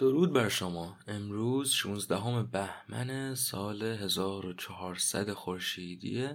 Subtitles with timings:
[0.00, 0.96] درود بر شما.
[1.06, 6.28] امروز 16 بهمن سال 1400 خورشیدی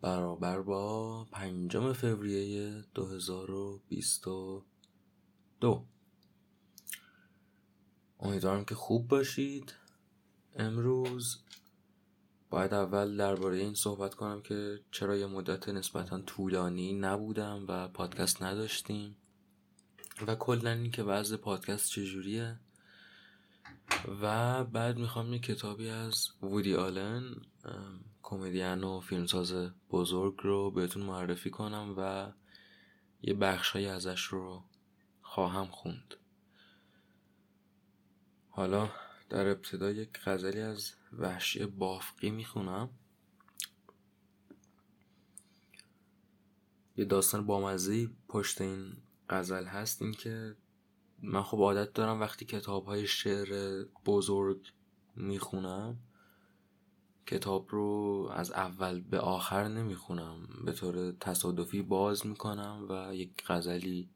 [0.00, 5.86] برابر با پنجم فوریه 2022
[8.20, 9.74] امیدوارم که خوب باشید.
[10.56, 11.38] امروز
[12.50, 18.42] باید اول درباره این صحبت کنم که چرا یه مدت نسبتا طولانی نبودم و پادکست
[18.42, 19.16] نداشتیم.
[20.26, 22.60] و کلا این که وضع پادکست چجوریه.
[24.22, 27.36] و بعد می‌خوام یه کتابی از وودی آلن
[28.22, 32.32] کمدین و فیلمساز بزرگ رو بهتون معرفی کنم و
[33.22, 34.64] یه بخشهایی ازش رو
[35.22, 36.14] خواهم خوند.
[38.50, 38.90] حالا
[39.28, 42.90] در ابتدا یک غزلی از وحشی بافقی می‌خونم.
[46.96, 48.96] یه داستان بامزهی پشت این
[49.30, 50.56] غزل هست این که
[51.22, 54.72] من خب عادت دارم وقتی کتاب های شعر بزرگ
[55.16, 55.98] می‌خونم
[57.26, 60.48] کتاب رو از اول به آخر نمی‌خونم.
[60.64, 64.10] به طور تصادفی باز می‌کنم و یک غزلی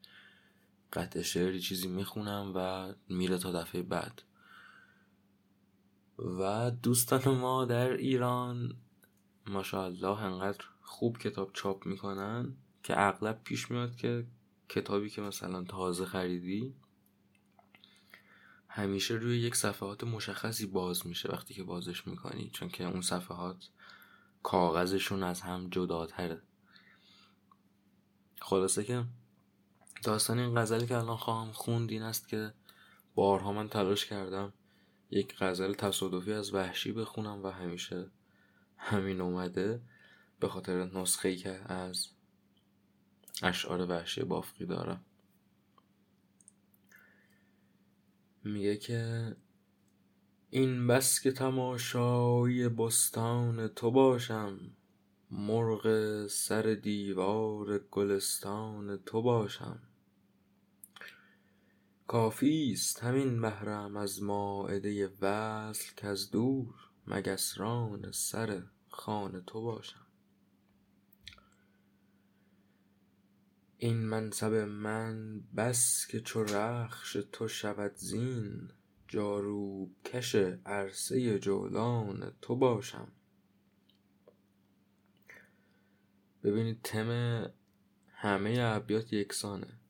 [0.93, 4.23] قطع شعری چیزی می‌خونم و میره تا دفعه بعد.
[6.19, 8.77] و دوستان ما در ایران
[9.47, 14.27] ماشاءالله انقدر خوب کتاب چاپ می‌کنن که اغلب پیش میاد که
[14.69, 16.75] کتابی که مثلا تازه خریدی
[18.69, 23.69] همیشه روی یک صفحات مشخصی باز میشه وقتی که بازش می‌کنی چون که اون صفحات
[24.43, 26.43] کاغذشون از هم جداتره.
[28.41, 29.05] خلاصه که
[30.03, 32.55] داستان این غزلی که الان خواهم خوند این است که
[33.15, 34.53] بارها من تلاش کردم
[35.11, 38.11] یک غزل تصادفی از وحشی بخونم و همیشه
[38.77, 39.83] همین اومده
[40.41, 42.09] به خاطر نسخه که از
[43.43, 45.05] اشعار وحشی بافقی دارم.
[48.45, 49.37] میگه که
[50.51, 54.59] این بس که تماشای بستان تو باشم
[55.31, 59.83] مرغ سر دیوار گلستان تو باشم.
[62.07, 66.75] کافی است همین بهرم از مائده وصل که از دور
[67.07, 70.04] مگسران سر خوان تو باشم.
[73.85, 78.71] این منصب من بس که چو رخش تو شود زین
[79.09, 80.35] جاروب کش
[80.67, 83.13] عرصه جولان تو باشم.
[86.43, 87.11] ببینید تم
[88.09, 89.81] همه ابیات یکسانه.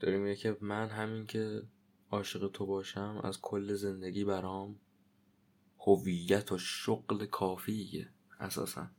[0.00, 1.62] داریم میگه که من همین که
[2.10, 4.80] عاشق تو باشم از کل زندگی برام
[5.78, 8.08] هویت و شغل کافیه
[8.40, 8.90] اساسا.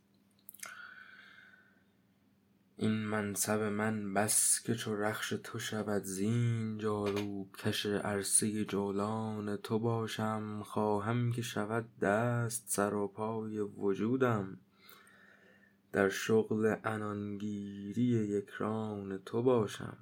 [2.81, 9.79] این منصب من بس که چو رخش تو شود زین جاروب کش عرصه جولان تو
[9.79, 14.57] باشم خواهم که شود دست سر و پای وجودم.
[15.91, 19.97] در شغل عنانگیری یکران تو باشم.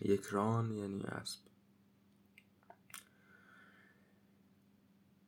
[0.00, 1.51] یکران یعنی اسب.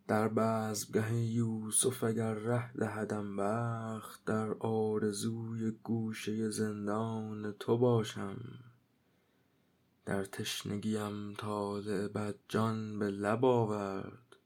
[0.08, 8.36] در بزمگه یوسف اگر ره دهدم بخت در آرزوی گوشه زندان تو باشم.
[10.06, 14.36] در تشنگیم طالع بد جان به لب آورد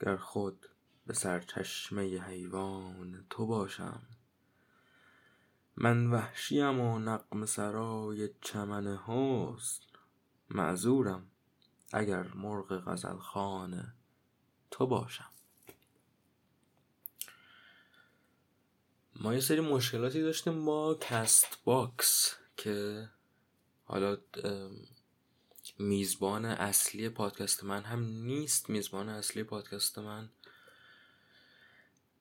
[0.00, 0.68] گر خود
[1.06, 4.02] به سرچشمه حیوان تو باشم.
[5.76, 9.82] من وحشیم و نغمه سرای چمن حسن
[10.50, 11.26] معذورم
[11.92, 13.92] اگر مرغ غزلخوان
[14.72, 15.30] تو باشم.
[19.16, 23.08] ما یه سری مشکلاتی داشتیم با Castbox که
[23.84, 24.16] حالا
[25.78, 28.70] میزبان اصلی پادکست من هم نیست.
[28.70, 30.30] میزبان اصلی پادکست من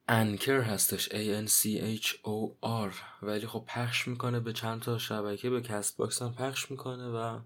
[0.08, 2.94] Anchor هستش A N C H O R.
[3.22, 7.40] ولی خب پخش می‌کنه به چند تا شبکه به Castbox هم پخش می‌کنه و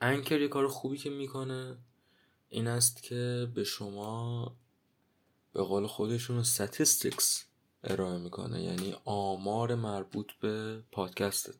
[0.00, 1.78] Anchor یه کار خوبی که می‌کنه.
[2.48, 4.56] این است که به شما
[5.52, 7.24] به قول خودشون statistics
[7.84, 11.54] ارائه می‌کنه یعنی آمار مربوط به پادکستت.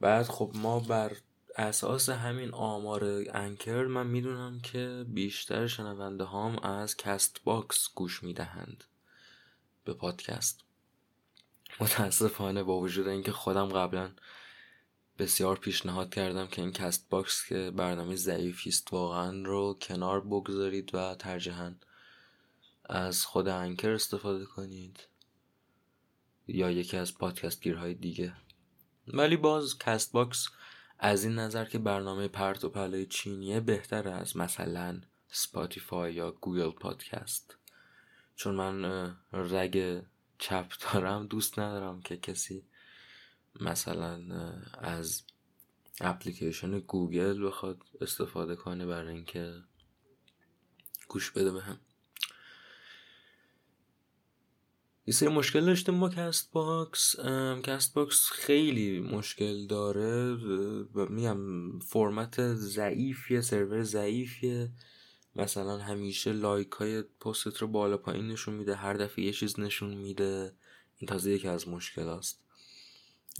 [0.00, 1.16] بعد خب ما بر
[1.56, 8.84] اساس همین آمار Anchor من می‌دونم که بیشتر شنونده هام از Castbox گوش می‌دهند
[9.84, 10.60] به پادکست.
[11.80, 14.12] متاسفانه با وجود اینکه خودم قبلا
[15.18, 21.14] بسیار پیشنهاد کردم که این Castbox که برنامه ضعیفی است واقعا رو کنار بگذارید و
[21.14, 21.74] ترجیحاً
[22.84, 25.00] از خود Anchor استفاده کنید
[26.48, 28.32] یا یکی از پادکست گیرهای دیگه.
[29.08, 30.48] ولی باز Castbox
[30.98, 36.70] از این نظر که برنامه پرت و پلای چینیه بهتر از مثلا Spotify یا Google
[36.70, 37.56] Podcast
[38.36, 38.84] چون من
[39.32, 40.02] رگ
[40.38, 42.64] چپ دارم دوست ندارم که کسی
[43.60, 44.20] مثلا
[44.78, 45.22] از
[46.00, 49.62] اپلیکیشن گوگل بخواد استفاده کنه برای اینکه
[51.08, 51.80] گوش بده بهم.
[55.06, 57.20] یه سری مشکل داشتیم با Castbox
[57.62, 60.36] Castbox خیلی مشکل داره
[61.10, 61.38] میگم
[61.78, 64.70] فرمت ضعیفیه سرور ضعیفیه.
[65.36, 69.94] مثلا همیشه like های پستت رو بالا پایین نشون میده هر دفعه یه چیز نشون
[69.94, 70.52] میده.
[70.98, 72.43] این تازه یکی از مشکلاتشه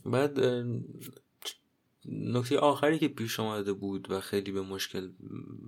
[0.04, 0.38] بعد
[2.06, 5.10] نکته آخری که پیش آمده بود و خیلی به مشکل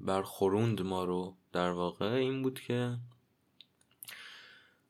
[0.05, 2.99] برخوروند ما رو در واقع این بود که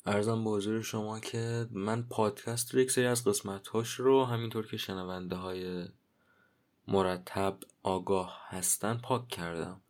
[0.06, 4.66] ارزم به حضور شما که من پادکست رو یک سری از قسمت هاش رو همینطور
[4.66, 5.88] که شنونده های
[6.88, 9.80] مرتب آگاه هستن پاک کردم.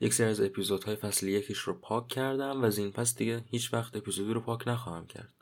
[0.00, 3.74] یک سری از اپیزودهای فصل یکیش رو پاک کردم و از این پس دیگه هیچ
[3.74, 5.32] وقت اپیزودی رو پاک نخواهم کرد.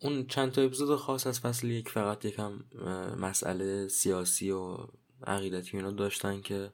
[0.00, 2.64] اون چند تا اپیزود خاص از فصل یک فقط یکم
[3.20, 4.76] مسئله سیاسی و
[5.26, 6.72] عقیدتی اینا داشتن که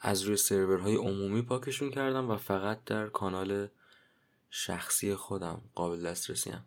[0.00, 3.68] از روی سرورهای عمومی پاکشون کردم و فقط در کانال
[4.50, 6.64] شخصی خودم قابل دسترسی‌ان.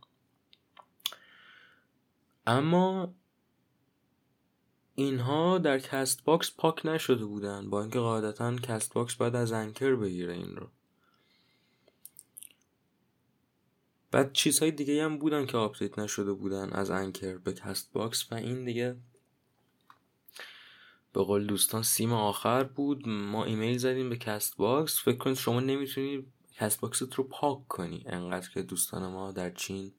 [2.47, 3.13] اما
[4.95, 10.55] اینها در Castbox پاک نشده بودن با اینکه قاعدتا Castbox باید از Anchor بگیره این
[10.55, 10.67] رو
[14.15, 18.65] بعد چیزهای دیگه هم بودن که update نشده بودن از Anchor به Castbox و این
[18.65, 18.95] دیگه.
[21.13, 23.07] به قول دوستان سیم آخر بود.
[23.07, 25.03] ما ایمیل زدیم به Castbox.
[25.03, 28.03] فکر کنید شما نمی‌تونی Castbox ت رو پاک کنی.
[28.07, 29.93] انقدر که دوستان ما در چین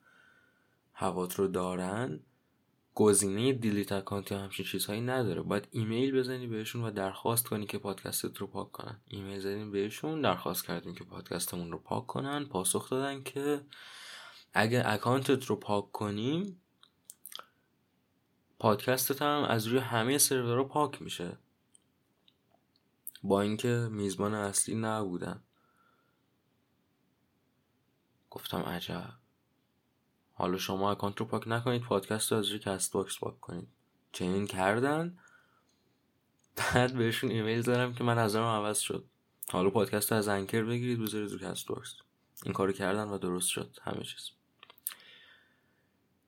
[0.93, 2.21] هوات رو دارن.
[2.95, 5.43] گزینه delete account یا همچین چیزهایی نداره.
[5.43, 9.01] باید ایمیل بزنی بهشون و درخواست کنی که پادکستت رو پاک کنن.
[9.09, 10.21] ایمیل زدیم بهشون.
[10.21, 12.45] درخواست کردیم که پادکستمون رو پاک کنن.
[12.45, 13.61] پاسخ دادن که
[14.57, 16.61] اگه account ت رو پاک کنیم
[18.59, 21.39] پادکستت هم از روی همه سرورها پاک میشه.
[23.23, 25.43] با اینکه میزبان اصلی نبودن.
[28.31, 29.13] گفتم عجب.
[30.33, 33.69] حالا شما account رو پاک نکنید پادکست رو از روی Castbox پاک کنید.
[34.13, 35.19] چنین کردن.
[36.57, 39.05] بعد بهشون ایمیل زدم که من نظرم عوض شد.
[39.49, 41.95] حالا پادکست رو از Anchor بگیرید بذارید رو Castbox.
[42.45, 43.77] این کارو کردن و درست شد.
[43.83, 44.36] همه چیز.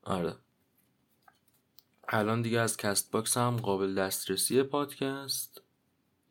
[0.08, 0.36] آره.
[2.08, 5.62] الان دیگه از Castbox هم قابل دسترسی پادکست.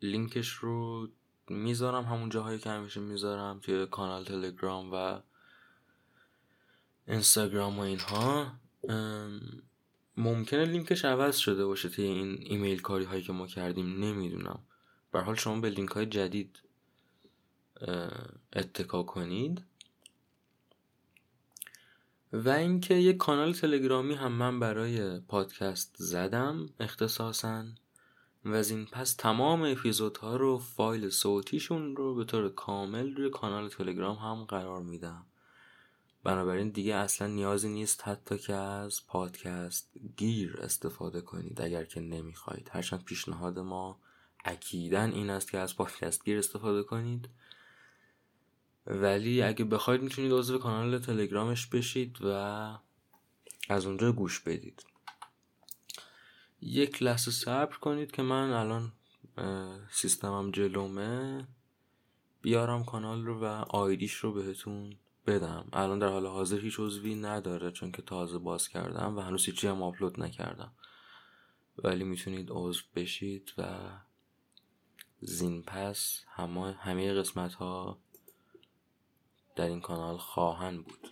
[0.02, 1.08] لینکش رو
[1.48, 5.20] می‌ذارم همون جاهایی که همیشه می‌ذارم توی کانال تلگرام و
[7.06, 8.52] اینستاگرام و اینها.
[10.16, 14.60] ممکنه لینکش عوض شده باشه توی این ایمیل کاری هایی که ما کردیم نمی‌دونم.
[15.12, 16.62] بر حال شما به لینک های جدید
[18.52, 19.64] اتکا کنید.
[22.32, 27.64] و اینکه یک کانال تلگرامی هم من برای پادکست زدم اختصاصا.
[28.44, 33.68] و از این پس تمام اپیزودها رو فایل صوتیشون رو به طور کامل روی کانال
[33.68, 35.26] تلگرام هم قرار میدم.
[36.24, 42.70] بنابراین دیگه اصلا نیازی نیست حتی که از پادکست گیر استفاده کنید اگر که نمی‌خواید.
[42.72, 44.00] هرچند پیشنهاد ما
[44.44, 47.28] اکیدا این است که از پادکست گیر استفاده کنید.
[48.88, 52.28] ولی اگه بخواید می‌تونید عضو کانال تلگرامش بشید و
[53.68, 54.86] از اونجا گوش بدید.
[56.60, 58.92] یک لحظه صبر کنید که من الان
[59.90, 61.46] سیستمم جلومه.
[62.42, 65.68] بیارم کانال رو و آیدیش رو بهتون بدم.
[65.72, 69.66] الان در حال حاضر هیچ عضوی نداره چون که تازه باز کردم و هنوز هیچی
[69.66, 70.72] هم آپلود نکردم.
[71.78, 73.78] ولی می‌تونید عضو بشید و
[75.20, 77.98] زین پس همه, همه قسمت ها
[79.58, 81.08] در این کانال خواهند بود.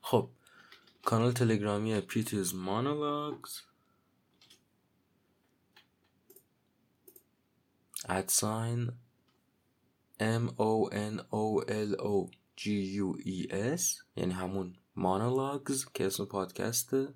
[0.00, 0.30] خب
[1.04, 3.60] کانال تلگرامی پیتیز مانولاگز
[8.08, 8.92] ادساین
[10.20, 12.64] M O N O L O G
[13.04, 13.82] U E S
[14.16, 17.14] یعنی همون مانولاگز که اسم پادکسته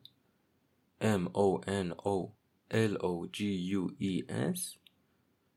[1.00, 2.30] M O N O
[2.70, 3.40] L O G
[3.72, 4.78] U E S.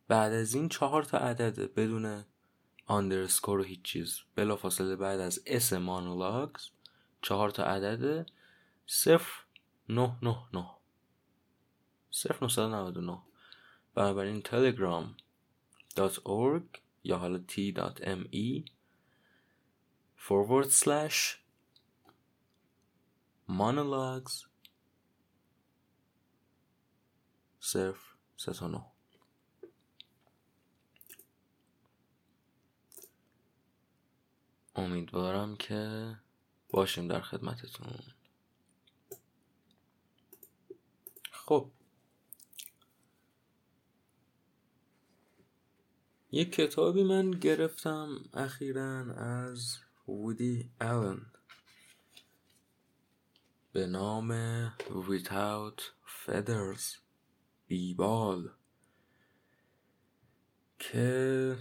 [0.07, 2.25] بعد از این چهار تا عدده بدون
[2.85, 4.19] underscore و هیچ چیز.
[4.35, 6.69] بلا فاصله بعد از S monologues
[7.21, 8.25] چهار تا عدد
[8.87, 9.43] صفر
[9.89, 10.69] نه نه نه.
[12.11, 12.67] صفر
[12.99, 13.21] نه.
[13.95, 15.17] بنابراین تلگرام
[15.95, 18.69] dot org یا حالا t.me
[20.17, 21.37] forward slash
[23.49, 24.47] monologues
[27.59, 27.97] صرف
[28.37, 28.94] سه تا نه.
[34.75, 36.15] امیدوارم که
[36.69, 37.87] باشیم در خدمتتون.
[41.31, 41.71] خب.
[46.31, 49.77] یک کتابی من گرفتم اخیرا از
[50.07, 51.25] وودی آلن.
[53.73, 55.81] به نام Without
[56.25, 56.97] Feathers
[57.67, 58.49] بیبال
[60.79, 61.57] که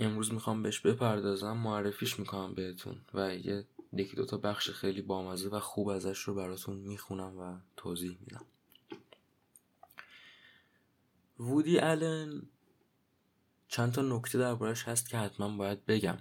[0.00, 5.60] امروز می‌خوام بهش بپردازم معرفیش می‌کنم بهتون و یه یکی دوتا بخش خیلی بامزه و
[5.60, 8.44] خوب ازش رو براتون می‌خونم و توضیح میدم.
[11.38, 12.42] وودی آلن
[13.68, 16.18] چند تا نکته دربارش هست که حتما باید بگم.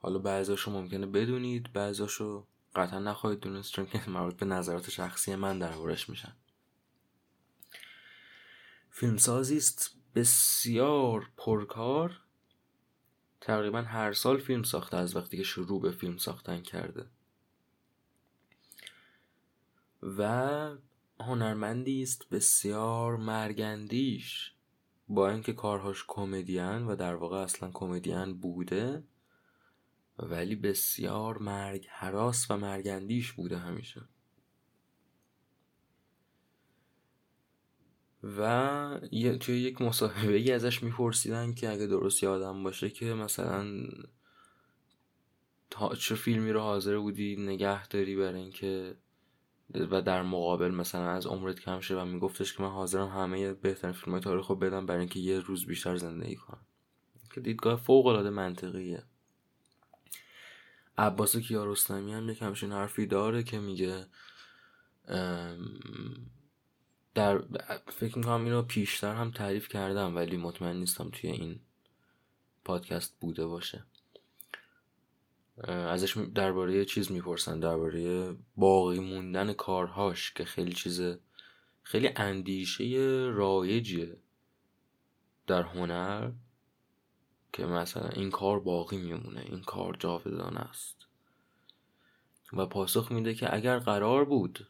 [0.00, 5.58] حالا بعضاشو ممکنه بدونید بعضاشو قطعا نخواهید دونست چون که مربوط به نظرات شخصی من
[5.58, 6.32] دربارش میشن.
[8.90, 12.20] فیلمسازی است بسیار پرکار.
[13.40, 17.06] تقریبا هر سال فیلم ساخته از وقتی که شروع به فیلم ساختن کرده.
[20.02, 20.76] و
[21.20, 24.52] هنرمندی است بسیار مرگندیش
[25.08, 29.04] با اینکه کارهاش کمدین و در واقع اصلا کمدین بوده
[30.18, 34.00] ولی بسیار مرگ حراس و مرگندیش بوده همیشه.
[38.22, 39.00] و
[39.40, 43.66] توی یک مصاحبه ای ازش میپرسیدن که اگه درست یادم باشه که مثلا
[45.98, 48.96] چه فیلمی رو حاضر بودی نگه داری برای اینکه
[49.74, 53.94] و در مقابل مثلا از عمرت کم شه و میگفتش که من حاضرم همه بهترین
[53.94, 56.60] فیلم های تاریخ رو بدم برای اینکه یه روز بیشتر زندگی کنم.
[57.34, 59.02] که دیدگاه فوق العاده منطقیه.
[60.98, 64.06] عباس کیارستمی هم یک همچین حرفی داره که میگه
[67.18, 67.42] در
[67.86, 71.60] فکر می‌کنم اینو پیشتر هم تعریف کردم ولی مطمئن نیستم توی این
[72.64, 73.84] پادکست بوده باشه.
[75.68, 81.00] ازش درباره چیز می‌پرسن درباره باقی موندن کارهاش که خیلی چیز
[81.82, 82.84] خیلی اندیشه
[83.32, 84.16] رایجیه
[85.46, 86.30] در هنر
[87.52, 90.96] که مثلا این کار باقی میمونه این کار جاودانه است.
[92.52, 94.68] و پاسخ میده که اگر قرار بود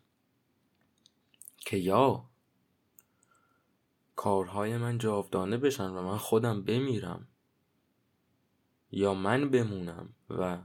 [1.56, 2.27] که یا
[4.18, 7.28] کارهای من جاودانه بشن و من خودم بمیرم.
[8.90, 10.58] یا من بمونم و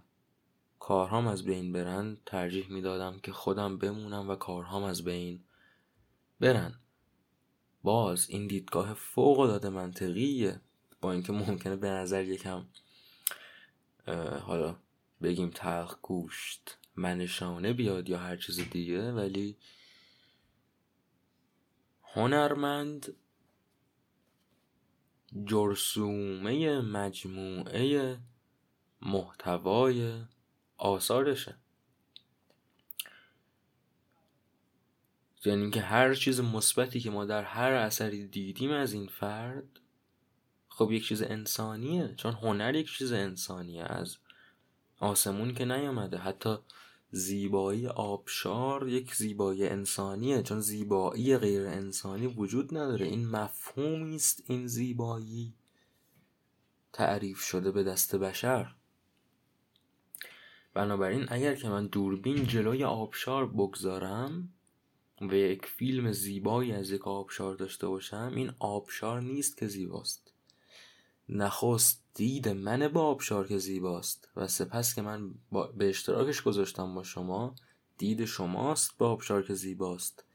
[0.79, 5.43] کارهام از بین برن ترجیح می‌دادم که خودم بمونم و کارهام از بین
[6.39, 6.79] برن.
[7.83, 10.61] باز این دیدگاه فوق العاده منطقیه.
[11.01, 12.65] با اینکه ممکنه به نظر یکم
[14.41, 14.75] حالا
[15.21, 19.57] بگیم تلخ گوشت منشانه بیاد یا هر چیز دیگه ولی
[22.03, 23.15] هنرمند
[25.45, 28.17] جرسومه مجموعه
[29.01, 30.21] محتوای
[30.77, 31.55] آثارشه.
[35.45, 39.79] یعنی که هر چیز مثبتی که ما در هر اثری دیدیم از این فرد
[40.69, 44.17] خب یک چیز انسانیه چون هنر یک چیز انسانیه از
[44.99, 46.17] آسمون که نیامده.
[46.17, 46.57] حتی
[47.15, 53.05] زیبایی آبشار یک زیبایی انسانیه چون زیبایی غیر انسانی وجود نداره.
[53.05, 55.53] این مفهومی است این زیبایی
[56.93, 58.75] تعریف شده به دست بشر.
[60.73, 64.53] بنابراین اگر که من دوربین جلوی آبشار بگذارم
[65.21, 70.22] و یک فیلم زیبایی از یک آبشار داشته باشم این آبشار نیست که زیباست.
[71.29, 75.35] نخست دید من با آبشار که زیباست و سپس که من
[75.77, 77.55] به اشتراکش گذاشتم با شما
[77.97, 80.25] دید شماست با آبشار که زیباست.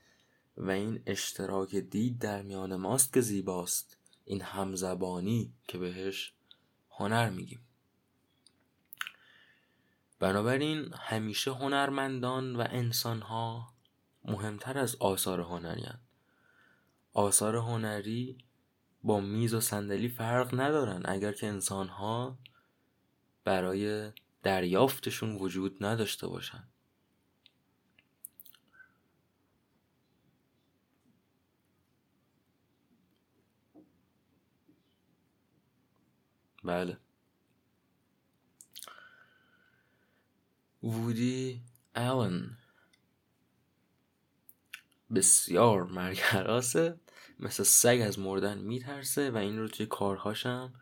[0.57, 3.99] و این اشتراک دید در میان ماست که زیباست.
[4.25, 6.33] این همزبانی که بهش
[6.91, 7.61] هنر میگیم.
[10.19, 13.75] بنابراین همیشه هنرمندان و انسانها
[14.25, 15.89] مهمتر از آثار هنری
[17.13, 18.39] آثار هنری
[19.03, 21.03] با میز و صندلی فرق ندارن.
[21.05, 22.39] اگر که انسانها
[23.45, 24.13] برای
[24.43, 26.69] دریافتشون وجود نداشته باشن.
[36.65, 36.99] بله.
[40.83, 41.63] وودی
[41.97, 42.59] آلن.
[45.15, 47.01] بسیار مرگراسه.
[47.41, 50.73] مثل سگ از مردن میترسه و این رو توی کارهاشم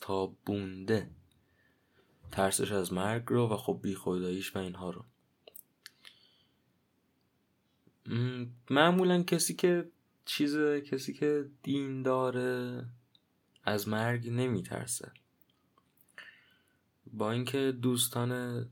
[0.00, 1.10] تا بونده
[2.32, 5.04] ترسش از مرگ رو و خب بیخوداییش و اینها رو.
[8.70, 9.88] معمولا کسی که
[10.24, 12.84] چیز کسی که دین داره
[13.64, 15.12] از مرگ نمیترسه.
[17.12, 18.62] با اینکه دوستان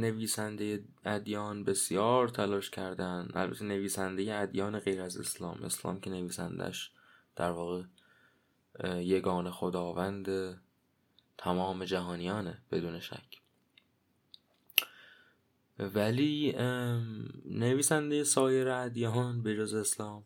[0.00, 3.28] نویسنده ادیان بسیار تلاش کردن.
[3.34, 5.62] البته نویسنده ادیان غیر از اسلام.
[5.62, 6.92] اسلام که نویسندش
[7.36, 7.82] در واقع
[8.84, 10.58] یگان خداوند
[11.38, 13.40] تمام جهانیانه بدون شک.
[15.78, 16.54] ولی
[17.44, 20.24] نویسنده سایر ادیان به جز اسلام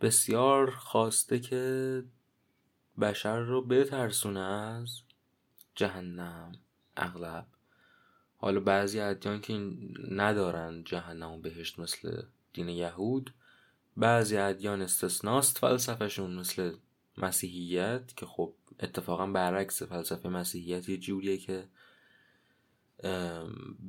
[0.00, 2.04] بسیار خواسته که
[3.00, 5.00] بشر رو بترسونه از
[5.74, 6.52] جهنم
[6.96, 7.46] اغلب.
[8.42, 9.72] حالا بعضی ادیان که
[10.10, 13.34] ندارن جهنم و بهشت مثل دین یهود
[13.96, 16.72] بعضی ادیان استثناست فلسفهشون مثل
[17.18, 21.68] مسیحیت که خب اتفاقا برعکس فلسفه مسیحیت یه جوریه که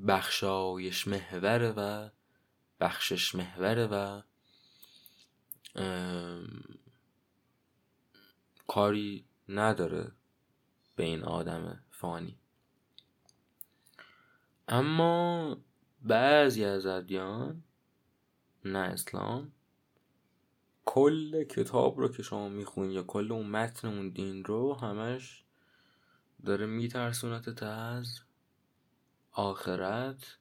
[0.08, 2.10] بخشایش محوره و
[2.80, 4.22] بخشش محوره و
[8.68, 10.12] کاری نداره
[10.96, 12.41] به این آدم فانی.
[14.72, 15.58] اما
[16.02, 17.64] بعضی از ادیان
[18.66, 19.52] نه اسلام
[20.86, 25.44] کل کتاب رو که شما می‌خونی یا کل اون متن اون دین رو همش
[26.46, 28.20] داره میترسونتت از
[29.32, 30.38] آخرت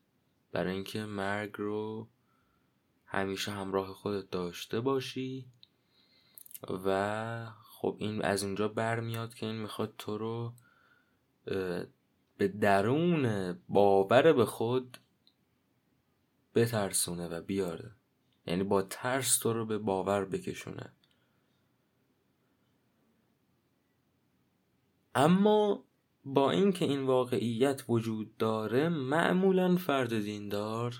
[0.52, 2.08] برای اینکه مرگ رو
[3.06, 5.46] همیشه همراه خودت داشته باشی
[6.84, 10.54] و خب این از اینجا برمیاد که این می‌خواد تو رو
[12.40, 14.98] به درون باور به خود
[16.54, 17.90] بترسونه و بیاره.
[18.46, 20.92] یعنی با ترس تو رو به باور بکشونه.
[25.14, 25.84] اما
[26.24, 30.94] با اینکه این واقعیت وجود داره معمولا فرد دیندار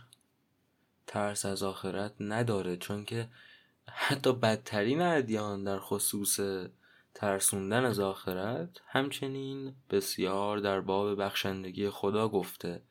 [1.06, 3.28] ترس از آخرت نداره چون که
[3.88, 6.40] حتی بدترین ادیان در خصوص
[7.20, 12.83] ترسوندن از آخرت همچنین بسیار در باب بخشندگی خدا گفته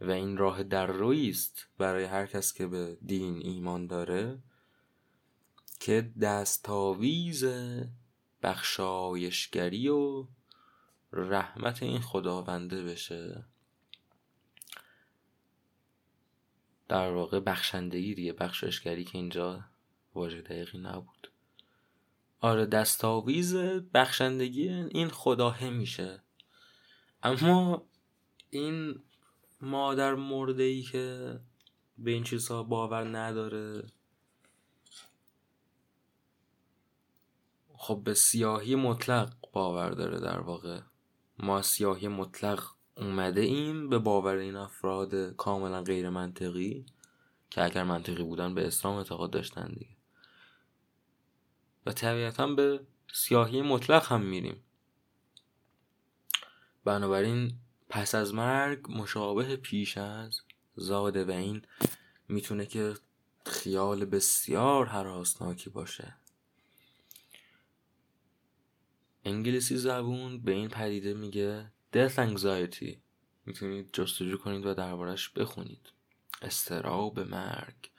[0.00, 4.38] و این راه در است برای هر کس که به دین ایمان داره
[5.80, 7.44] که دستاویز
[8.42, 10.26] بخشایشگری و
[11.12, 13.44] رحمت این خداونده بشه.
[16.88, 19.64] در واقع بخشندگی دیگه بخشایشگری که اینجا
[20.14, 21.29] واژه دقیقی نبود.
[22.40, 23.54] آره دستاویز
[23.94, 26.22] بخشندگی این خداه میشه.
[27.22, 27.86] اما
[28.50, 29.02] این
[29.60, 31.38] مادر مرده ای که
[31.98, 33.82] به این چیزها باور نداره
[37.74, 40.80] خب به سیاهی مطلق باور داره در واقع.
[41.38, 42.64] ما سیاهی مطلق
[42.96, 46.86] اومده ایم به باور این افراد کاملا غیر منطقی
[47.50, 49.99] که اگر منطقی بودن به اسلام اعتقاد داشتن دیگه.
[51.86, 52.80] و طبیعتا به
[53.12, 54.64] سیاهی مطلق هم میریم.
[56.84, 57.52] بنابراین
[57.88, 60.40] پس از مرگ مشابه پیش از
[60.76, 61.62] زاده و این
[62.28, 62.94] می‌تونه که
[63.46, 66.16] خیال بسیار حراسناکی باشه.
[69.24, 72.96] انگلیسی زبون به این پدیده میگه death anxiety.
[73.46, 75.92] می‌تونید جستجو کنید و دربارش بخونید.
[76.42, 77.89] استراب مرگ.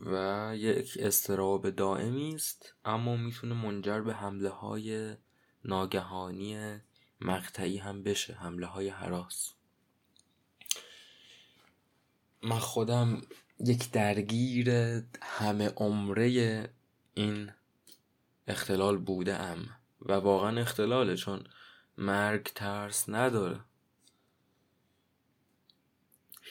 [0.00, 5.16] و یک استراب دائمی است اما می‌تونه منجر به حمله های
[5.64, 6.80] ناگهانی
[7.20, 9.52] مقطعی هم بشه حمله های حراس.
[12.42, 13.22] من خودم
[13.60, 14.70] یک درگیر
[15.22, 16.70] همه عمره
[17.14, 17.52] این
[18.46, 19.68] اختلال بوده ام
[20.00, 21.44] و واقعا اختلاله چون
[21.98, 23.60] مرگ ترس نداره.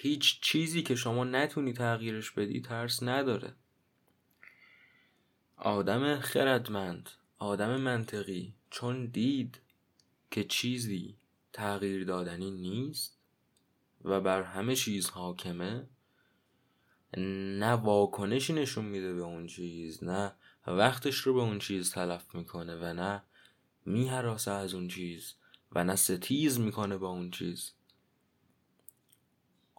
[0.05, 3.53] هیچ چیزی که شما نتونی تغییرش بدی ترس نداره.
[5.57, 9.61] آدم خردمند آدم منطقی چون دید
[10.31, 11.15] که چیزی
[11.53, 13.17] تغییر دادنی نیست
[14.03, 15.87] و بر همه چیز حاکمه
[17.17, 20.31] نه واکنشی نشون میده به اون چیز نه
[20.67, 23.23] وقتش رو به اون چیز تلف می‌کنه و نه
[23.85, 25.33] میهراسه از اون چیز
[25.71, 27.71] و نه ستیز می‌کنه با اون چیز.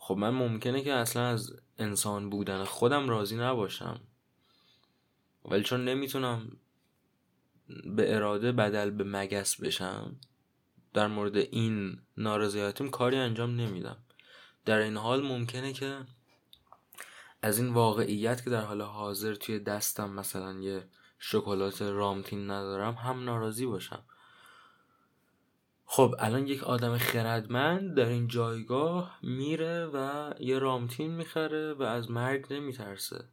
[0.07, 4.01] خب من ممکنه که اصلا از انسان بودن خودم راضی نباشم.
[5.45, 6.57] ولی چون نمی‌تونم
[7.85, 10.17] به اراده بدل به مگس بشم
[10.95, 13.97] در مورد این نارضایتیم کاری انجام نمیدم.
[14.65, 15.99] در این حال ممکنه که
[17.43, 20.89] از این واقعیت که در حال حاضر توی دستم مثلا یه
[21.19, 24.05] شکلات رامتین ندارم هم ناراضی باشم.
[25.89, 32.11] خب الان یک آدم خردمند در این جایگاه میره و یه رامتین می‌خره و از
[32.11, 33.29] مرگ نمیترسه.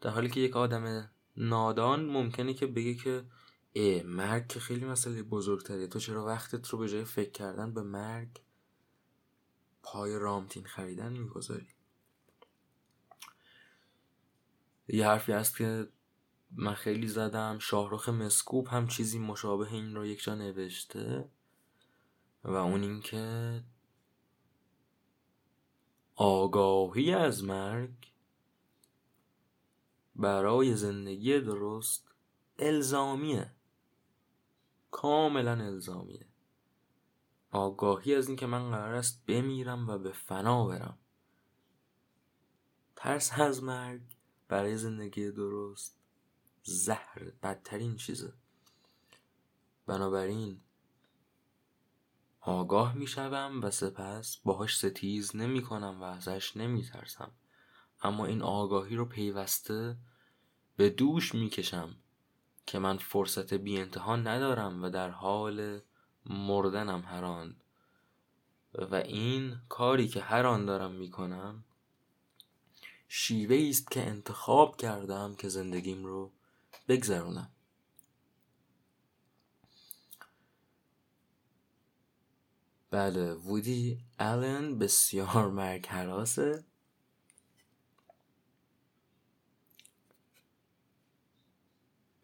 [0.00, 3.24] در حالی که یک آدم نادان ممکنه که بگه که
[3.72, 7.82] ای مرگ که خیلی مسئله بزرگتریه تو چرا وقتت رو به جای فکر کردن به
[7.82, 8.28] مرگ
[9.82, 11.68] پای رامتین خریدن می‌گذاری؟
[14.88, 15.88] یه حرفی هست که
[16.50, 17.58] من خیلی زدم.
[17.58, 21.28] شاهروخ مسکوب هم چیزی مشابه این رو یک جا نوشته.
[22.44, 23.62] و اون اینکه
[26.14, 28.12] آگاهی از مرگ
[30.16, 32.08] برای زندگی درست
[32.58, 33.50] الزامیه.
[34.90, 36.26] کاملا الزامیه.
[37.50, 40.98] آگاهی از اینکه من قرار است بمیرم و به فنا برم.
[42.96, 44.02] ترس از مرگ
[44.48, 45.98] برای زندگی درست
[46.62, 48.32] زهر بدترین چیزه.
[49.86, 50.60] بنابراین
[52.46, 57.30] آگاه می‌شوم و سپس باهاش ستیز نمی کنم و ازش نمی ترسم
[58.02, 59.96] اما این آگاهی رو پیوسته
[60.76, 61.96] به دوش می‌کشم
[62.66, 65.80] که من فرصت بی انتها ندارم و در حال
[66.26, 67.56] مردنم هران
[68.74, 71.64] و این کاری که هر آن دارم می‌کنم
[73.08, 76.32] شیوه است که انتخاب کردم که زندگیم رو
[76.88, 77.50] بگذرونم.
[82.94, 83.34] بله.
[83.34, 86.64] وودی آلن بسیار مرگ حراسه.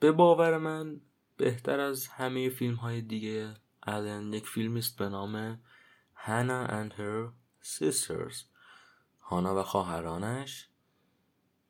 [0.00, 1.00] به باور من
[1.36, 5.60] بهتر از همه فیلم های دیگه آلن یک فیلم است به نام
[6.14, 8.36] هانا and her sisters.
[9.20, 10.68] هانا و خواهرانش.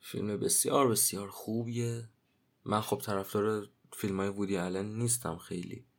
[0.01, 2.09] فیلم بسیار بسیار خوبیه.
[2.65, 5.90] من خب طرفدار فیلم های وودی آلن نیستم خیلی.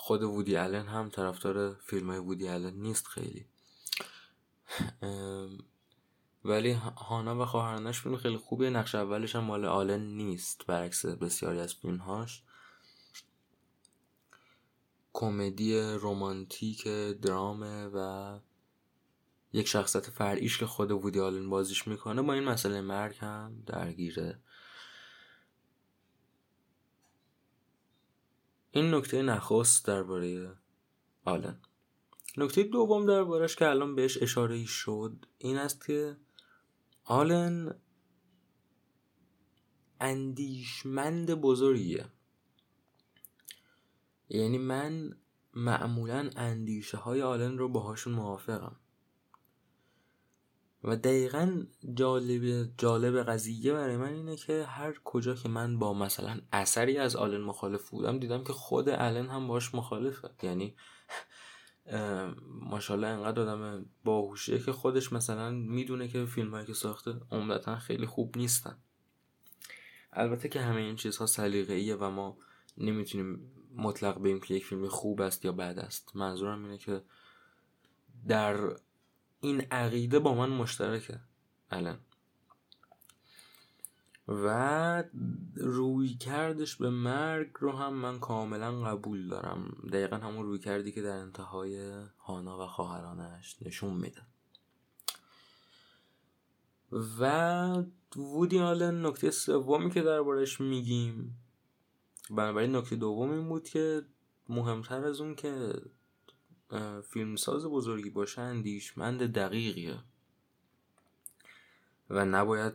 [0.00, 3.46] خود وودی آلن هم طرفدار فیلم های وودی آلن نیست خیلی.
[6.44, 8.70] ولی هانا و خواهرانش فیلم خیلی خوبیه.
[8.70, 12.42] نقش اولش هم مال آلن نیست برعکس بسیاری از هاش
[15.12, 16.88] کمدی رمانتیک
[17.22, 18.38] درامه و
[19.52, 24.38] یک شخصیت فرعیش که خود وودی آلن بازیش می‌کنه با این مسئله مرگ هم درگیره.
[28.70, 30.56] این نکته نخست درباره
[31.24, 31.60] آلن.
[32.36, 36.16] نکته دوم دربارش که الان بهش اشاره شد این است که
[37.04, 37.74] آلن
[40.00, 42.06] اندیشمند بزرگیه.
[44.28, 45.16] یعنی من
[45.54, 48.76] معمولا اندیشه های آلن رو باهاشون موافقم.
[50.84, 51.62] و دقیقا
[51.94, 57.16] جالب جالب قضیه برای من اینه که هر کجا که من با مثلا اثری از
[57.16, 60.30] آلن مخالف بودم دیدم که خود آلن هم باش مخالفه.
[60.42, 60.74] یعنی
[62.60, 68.06] ماشاءالله انقدر آدم باهوشیه که خودش مثلا می‌دونه که فیلم هایی که ساخته عمدتا خیلی
[68.06, 68.78] خوب نیستن.
[70.12, 72.38] البته که همه این چیزها سلیقه‌ایه و ما
[72.78, 76.16] نمی‌تونیم مطلق بگیم که یک فیلم خوب است یا بد است.
[76.16, 77.02] منظورم اینه که
[78.28, 78.76] در
[79.40, 81.20] این عقیده با من مشترکه.
[81.70, 81.98] الان.
[84.28, 85.04] و
[85.56, 89.88] روی کردش به مرگ رو هم من کاملا قبول دارم.
[89.92, 94.22] دقیقا همون روی کردی که در انتهای هانا و خواهرانش نشون میده.
[96.92, 97.84] و
[98.16, 101.38] وودی آلن نکته سومی که دربارش میگیم
[102.30, 104.02] بنابراین نکته دوم این بود که
[104.48, 105.72] مهمتر از اون که
[107.10, 109.98] فیلمساز بزرگی باشه اندیشمند دقیقیه.
[112.10, 112.74] و نباید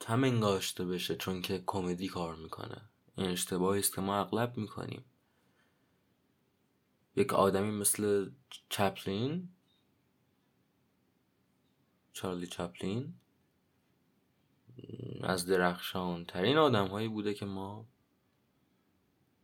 [0.00, 2.82] کم انگاشته بشه چون که کمدی کار می‌کنه.
[3.16, 5.04] این اشتباهی است که ما اغلب می‌کنیم.
[7.16, 8.30] یک آدمی مثل
[8.68, 9.48] چپلین
[12.12, 13.14] چارلی چپلین
[15.22, 17.86] از درخشان ترین آدم هایی بوده که ما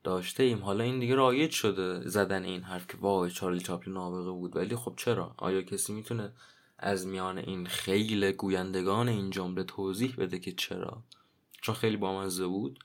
[0.02, 0.58] داشته ایم.
[0.58, 4.56] حالا این دیگه رایج شده زدن این حرف که وای چارلی چاپلین نابغه بود.
[4.56, 6.32] ولی خب چرا؟ آیا کسی می‌تونه
[6.78, 11.02] از میان این خیلی گویندگان این جمله توضیح بده که چرا؟
[11.62, 12.84] چون خیلی بامزه بود.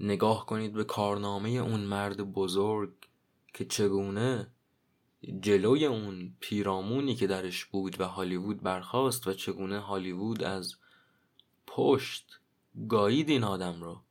[0.00, 2.92] نگاه کنید به کارنامه اون مرد بزرگ
[3.54, 4.46] که چگونه
[5.40, 10.74] جلوی اون پیرامونی که درش بود و هالیوود برخاست و چگونه هالیوود از
[11.66, 12.41] پشت
[12.88, 14.02] گایید این آدم رو.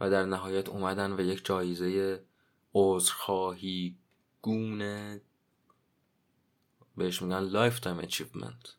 [0.00, 2.24] و در نهایت اومدن و یک جایزه
[2.74, 3.98] عذرخواهی
[4.42, 5.20] گونه
[6.96, 8.76] بهش میگن lifetime achievement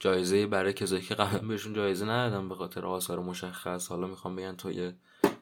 [0.00, 3.88] جایزه برای کسایی که قبلا بهشون جایزه ندادن به خاطر آثار مشخص.
[3.88, 4.96] حالا می‌خوام بگن تو یه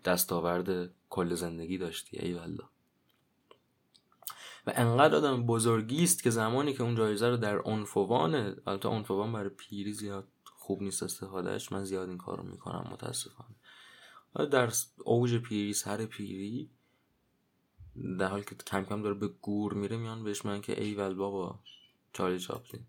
[0.05, 2.65] دستاورد کل زندگی داشتی ای والله.
[4.67, 8.35] و انقدر آدم بزرگی است که زمانی که اون جایزه رو در عنفوان
[8.67, 13.55] البته عنفوان برای پیری زیاد خوب نیست استفادهش من زیاد این کارو می‌کنم متاسفانه.
[14.51, 14.73] در
[15.05, 16.71] اوج پیری سر پیری
[18.19, 21.61] در حالی که کم کم داره به گور میره میان بهش من که ایول بابا
[22.13, 22.87] چارلی چاپلین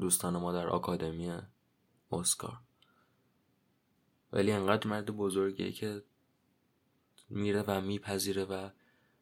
[0.00, 1.38] دوستان ما در آکادمی
[2.12, 2.58] اسکار.
[4.32, 6.02] ولی انقدر مرد بزرگیه که
[7.28, 8.70] میره و میپذیره و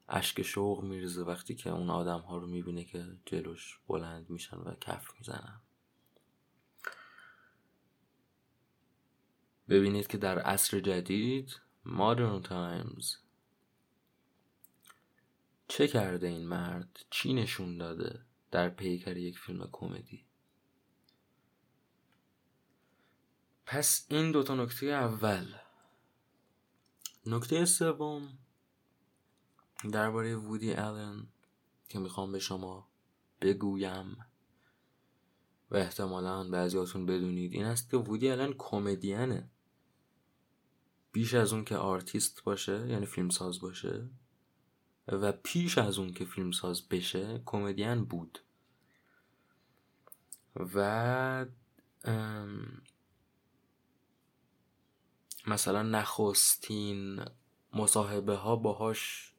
[0.08, 4.74] اشک شوق میرزه وقتی که اون آدم ها رو می‌بینه که جلوش بلند میشن و
[4.74, 5.60] کف می‌زنن.
[9.68, 13.16] ببینید که در عصر جدید modern times
[15.68, 20.24] چه کرده این مرد؟ چی نشون داده در پیکر یک فیلم کمدی؟
[23.66, 25.54] پس این دوتا نکته اول.
[27.26, 28.38] نکته سوم
[29.90, 31.26] درباره وودی آلن
[31.88, 32.88] که می‌خوام به شما
[33.40, 34.16] بگویم
[35.70, 39.50] و احتمالا بعضیاتون بدونید این است که وودی آلن کمدینه.
[41.12, 44.08] بیش از اون که آرتیست باشه یعنی فیلمساز باشه
[45.08, 48.38] و پیش از اون که فیلمساز بشه کمدین بود.
[50.56, 51.46] و
[55.46, 57.24] مثلا نخستین
[57.72, 59.33] مصاحبه ها باهاش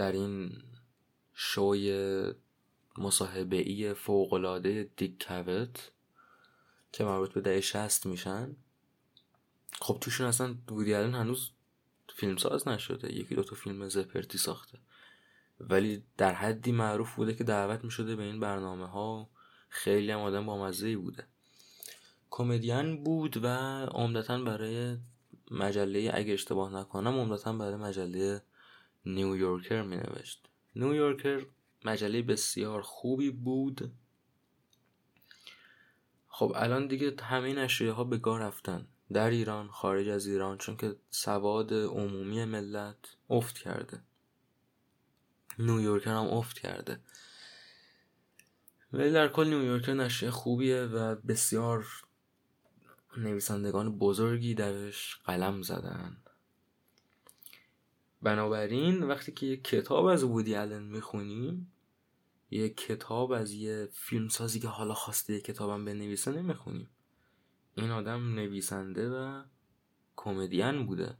[0.00, 0.62] در این
[1.34, 2.24] شوی
[2.98, 5.90] مصاحبه ای فوقلاده دیک کوت
[6.92, 8.56] که مربوط به دهه شست میشن.
[9.80, 11.50] خب توشون اصلا وودی آلن هنوز
[12.14, 13.14] فیلمساز نشده.
[13.14, 14.78] یکی دوتا فیلم زپرتی ساخته.
[15.60, 19.28] ولی در حدی معروف بوده که دعوت می به این برنامه ها
[19.68, 21.26] خیلی هم آدم با مزه بوده.
[22.30, 23.46] کمدین بود و
[23.86, 24.96] عمدتا برای
[25.50, 28.42] مجله اگه اشتباه نکنم عمدتا برای مجله
[29.06, 31.46] نیویورکر می نوشت نیویورکر
[31.84, 33.92] مجله بسیار خوبی بود.
[36.28, 38.86] خب الان دیگه همه نشریه ها به گاه رفتن.
[39.12, 44.02] در ایران خارج از ایران چون که سواد عمومی ملت افت کرده.
[45.58, 47.00] نیویورکر هم افت کرده.
[48.92, 51.86] ولی در کل نیویورکر نشریه خوبیه و بسیار
[53.16, 56.16] نویسندگان بزرگی درش قلم زدن.
[58.22, 61.72] بنابراین وقتی که یک کتاب از وودی آلن می‌خونیم
[62.50, 66.90] یک کتاب از یه فیلمسازی که حالا خواسته یک کتابم بنویسه نمی‌خونیم.
[67.74, 69.42] این آدم نویسنده و
[70.16, 71.16] کمدین بوده.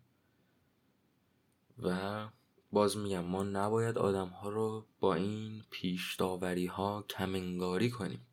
[1.83, 2.29] و
[2.73, 8.27] باز میگم ما نباید آدم ها رو با این پیش داوری ها کمنگاری کنیم.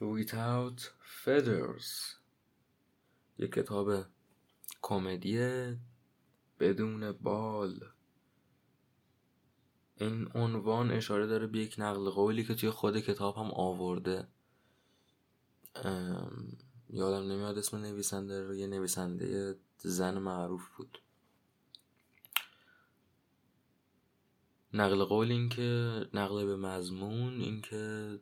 [0.00, 0.80] Without
[1.24, 2.16] Feathers.
[3.38, 4.04] یک کتاب
[4.82, 5.38] کمدی
[6.60, 7.84] بدون بال.
[9.96, 14.28] این عنوان اشاره داره به یک نقل قولی که توی خود کتاب هم آورده.
[16.90, 20.98] یادم نمیاد اسم نویسنده رو یه نویسنده زن معروف بود.
[24.72, 28.18] نقل قول این که نقل به مضمون این که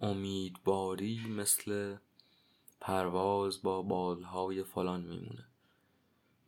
[0.00, 1.96] امیدباری مثل
[2.80, 5.47] پرواز با بالهای فلان میمونه.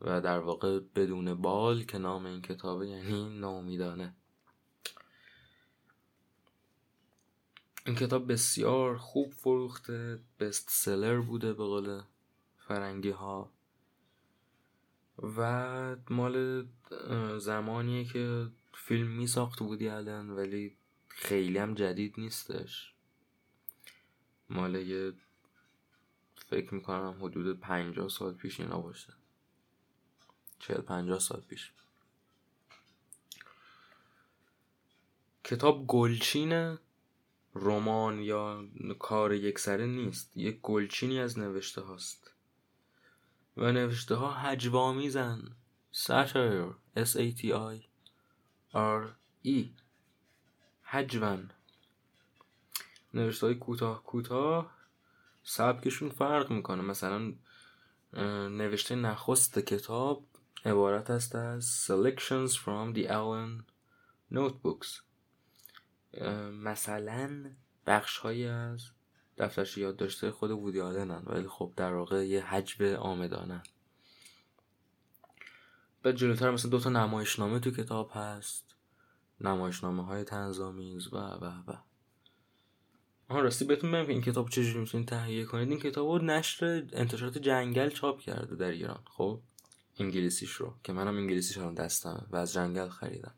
[0.00, 4.14] و در واقع بدون بال که نام این کتابه یعنی نامیدانه
[7.86, 12.02] این کتاب بسیار خوب فروخته بست سلر بوده به قول
[12.58, 13.52] فرنگی ها
[15.22, 16.66] و مال
[17.38, 20.76] زمانیه که فیلم می ساخت بودی الان ولی
[21.08, 22.94] خیلی هم جدید نیستش.
[24.50, 25.12] مال یه
[26.34, 29.19] فکر می‌کنم حدود پنجاه سال پیش اینا باشه.
[30.60, 31.72] چهل پنجاه سال پیش.
[35.44, 36.78] کتاب گلچینه
[37.54, 38.64] رمان یا
[38.98, 42.30] کار یکسره نیست یک گلچینی از نوشته هاست.
[43.56, 45.56] و نوشته ها هجوامیزن
[45.92, 47.84] ساتیر S A T I
[48.74, 49.02] R
[49.44, 49.64] E.
[50.84, 51.50] هجون
[53.14, 54.76] نوشته های کوتاه کوتاه
[55.42, 56.82] سبکشون فرق می‌کنه.
[56.82, 57.34] مثلا
[58.48, 60.26] نوشته نخست کتاب
[60.64, 63.64] عبارت است از Selections from the Allen
[64.34, 65.00] Notebooks.
[66.52, 67.50] مثلا
[67.86, 68.90] بخش های از
[69.38, 73.62] دفترش داشته خود وودی آلنن ولی خب در واقع یه حجب آمدانن
[76.02, 78.76] بعد جلوتر مثلا دوتا نمایشنامه تو کتاب هست.
[79.40, 81.76] نمایشنامه های تنظامیز و و و.
[83.28, 85.70] آن راستی بهتون بگم این کتاب چجوری می‌تونید تهیه کنید.
[85.70, 89.40] این کتاب رو نشر انتشارات جنگل چاپ کرده در ایران خب؟
[90.00, 93.34] انگلیسیش رو که منم انگلیسیش رو دستم و از جنگل خریدم.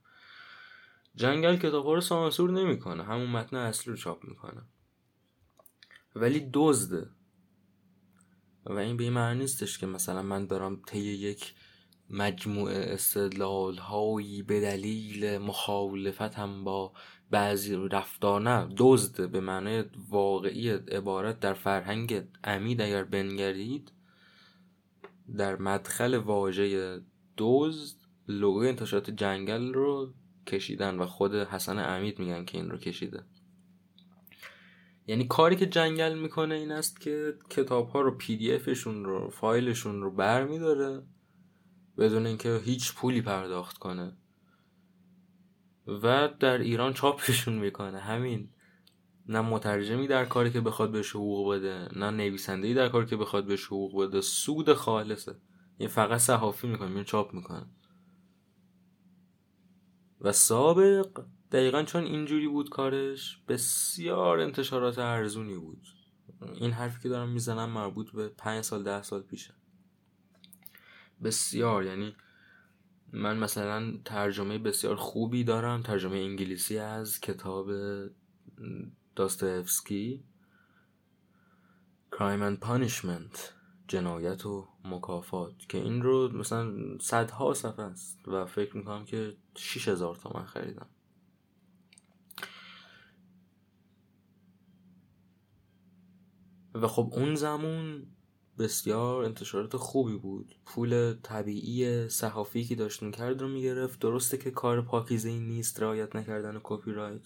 [1.15, 4.63] جنگل کتاب رو سانسور نمی‌کنه همون متن اصلی رو چاپ می‌کنه.
[6.17, 7.11] ولی دزده.
[8.67, 11.55] و این به معنی نیستش که مثلا من دارم طی یک
[12.11, 16.93] مجموعه استدلال هایی به دلیل مخالفتم با
[17.31, 23.93] بعضی رفتار نه دزد به معنی واقعی عبارت در فرهنگ امید اگر بنگرید.
[25.37, 27.01] در مدخل واژه
[27.39, 27.97] دزد
[28.29, 30.15] لوگوی انتشارات جنگل رو
[30.47, 33.25] کشیدن و خود حسن امید میگن که این رو کشیده.
[35.07, 39.31] یعنی کاری که جنگل می‌کنه این است که کتاب ها رو پی دی افشون رو
[39.31, 41.03] فایلشون رو بر میداره
[41.99, 44.17] بدون اینکه هیچ پولی پرداخت کنه.
[45.87, 47.99] و در ایران چاپشون می‌کنه.
[47.99, 48.49] همین.
[49.29, 53.47] نه مترجمی در کاری که بخواد بهش حقوق بده نه نویسنده در کاری که بخواد
[53.47, 54.21] بهش حقوق بده.
[54.21, 55.37] سود خالصه.
[55.79, 57.67] این فقط صحافی می‌کنه این چاپ می‌کنه.
[60.21, 65.87] و سابق دقیقا چون اینجوری بود کارش بسیار انتشارات ارزونی بود.
[66.55, 69.55] این حرفی که دارم می‌زنم مربوط به پنج سال ده سال پیشه.
[71.23, 72.17] بسیار یعنی
[73.13, 77.71] من مثلا ترجمه بسیار خوبی دارم ترجمه انگلیسی از کتاب
[79.17, 80.25] داستوفسکی
[82.13, 83.39] Crime and Punishment
[83.89, 90.17] جنایت و مکافات که این رو مثلا صدها صفحه است و فکر می‌کنم که 6000
[90.17, 90.89] تومن خریدم.
[96.75, 98.07] و خب اون زمان
[98.59, 100.55] بسیار انتشارات خوبی بود.
[100.67, 104.01] پول طبیعی صحافی که داشت کرد رو می‌گرفت.
[104.01, 107.23] درسته که کار پاکیزه این نیست رعایت نکردن کپی رایت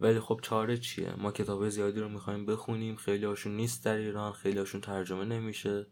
[0.00, 2.96] ولی خب چاره چیه؟ ما کتاب زیادی رو می‌خوایم بخونیم.
[2.96, 4.32] خیلی هاشون نیست در ایران.
[4.32, 5.86] خیلی هاشون ترجمه نمیشه.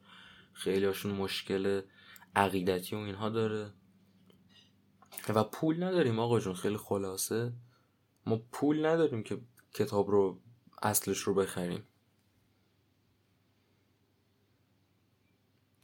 [0.53, 1.83] خیلی هاشون مشکل
[2.37, 3.73] عقیدتی و اینها داره.
[5.29, 6.55] و پول نداریم آقا جون.
[6.55, 7.53] خیلی خلاصه.
[8.27, 9.41] ما پول نداریم که
[9.75, 10.41] کتاب رو
[10.83, 11.87] اصلش رو بخریم.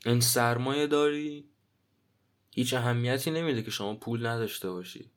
[0.07, 1.51] این سرمایه داری؟
[2.51, 5.11] هیچ اهمیتی نمیده که شما پول نداشته باشی.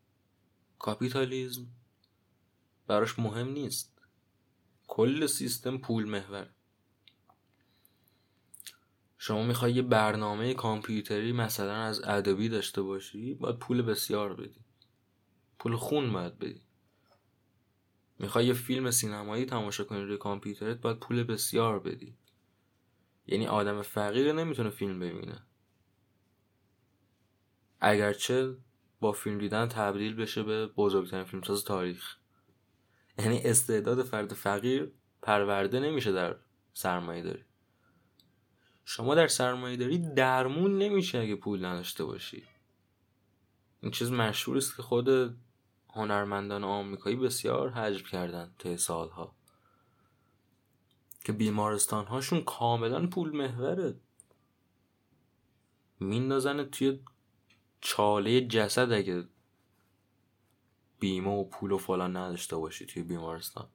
[0.79, 1.67] کاپیتالیزم.
[2.87, 4.01] براش مهم نیست.
[4.87, 6.49] کل سیستم پول محور.
[9.17, 14.65] شما می‌خوای یه برنامه کامپیوتری مثلا از ادبی داشته باشی باید پول بسیار بدی.
[15.59, 16.61] پول خون باید بدی.
[18.19, 22.17] می‌خوای یه فیلم سینمایی تماشا کنی روی کامپیوترت باید پول بسیار بدی.
[23.27, 25.43] یعنی آدم فقیر نمی‌تونه فیلم ببینه.
[27.79, 28.57] اگرچه
[28.99, 32.17] با فیلم دیدن تبدیل بشه به بزرگترین فیلمساز تاریخ.
[33.19, 36.35] یعنی استعداد فرد فقیر پرورده نمیشه در
[36.73, 37.43] سرمایه داری.
[38.85, 42.43] شما در سرمایه داری درمون نمیشه اگه پول نداشته باشی.
[43.81, 45.35] این چیز مشهور است که خود
[45.89, 49.35] هنرمندان آمریکایی بسیار حجب کردن طی سالها.
[51.25, 53.95] که بیمارستان هاشون کاملا پول محوره.
[55.99, 56.99] میندازن توی
[57.81, 59.23] چاله جسد اگه
[61.03, 63.67] بیمه و پول و فلان نداشته باشی توی بیمارستان.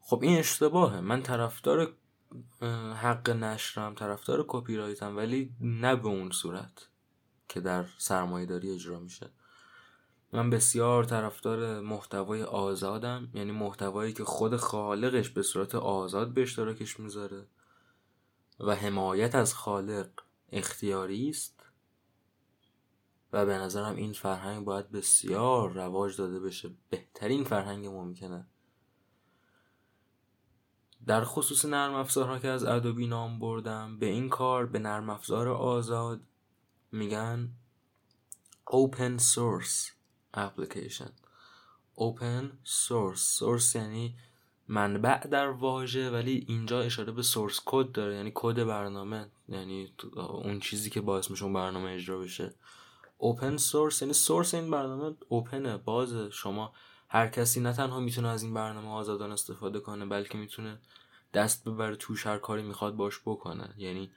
[0.00, 1.00] خب این اشتباهه.
[1.00, 1.92] من طرفدار
[2.94, 6.88] حق نشرم طرفدار کپی رایتم ولی نه به اون صورت
[7.48, 9.30] که در سرمایه داری اجرا میشه.
[10.32, 17.00] من بسیار طرفدار محتوای آزادم یعنی محتوایی که خود خالقش به صورت آزاد به اشتراکش
[17.00, 17.46] می‌ذاره
[18.60, 20.08] و حمایت از خالق
[20.52, 21.55] اختیاری است.
[23.36, 26.70] و به نظرم این فرهنگ باید بسیار رواج داده بشه.
[26.90, 28.46] بهترین فرهنگ ممکنه
[31.06, 35.48] در خصوص نرم افزارها که از ادوبی نام بردم به این کار به نرم افزار
[35.48, 36.20] آزاد
[36.92, 37.50] میگن
[38.70, 39.90] open source
[40.34, 41.10] application.
[41.98, 43.38] Open source.
[43.38, 44.16] Source یعنی
[44.68, 48.14] منبع در واژه ولی اینجا اشاره به سورس کد داره.
[48.14, 49.30] یعنی کد برنامه.
[49.48, 52.54] یعنی اون چیزی که باعث میشه اون برنامه اجرا بشه.
[53.18, 56.30] اوپن سورس یعنی سورس این برنامه اوپنه بازه.
[56.30, 56.72] شما
[57.08, 60.78] هر کسی نه تنها می‌تونه از این برنامه آزادان استفاده کنه بلکه می‌تونه
[61.34, 63.74] دست ببره توش هر کاری می‌خواد باش بکنه.
[63.76, 64.10] یعنی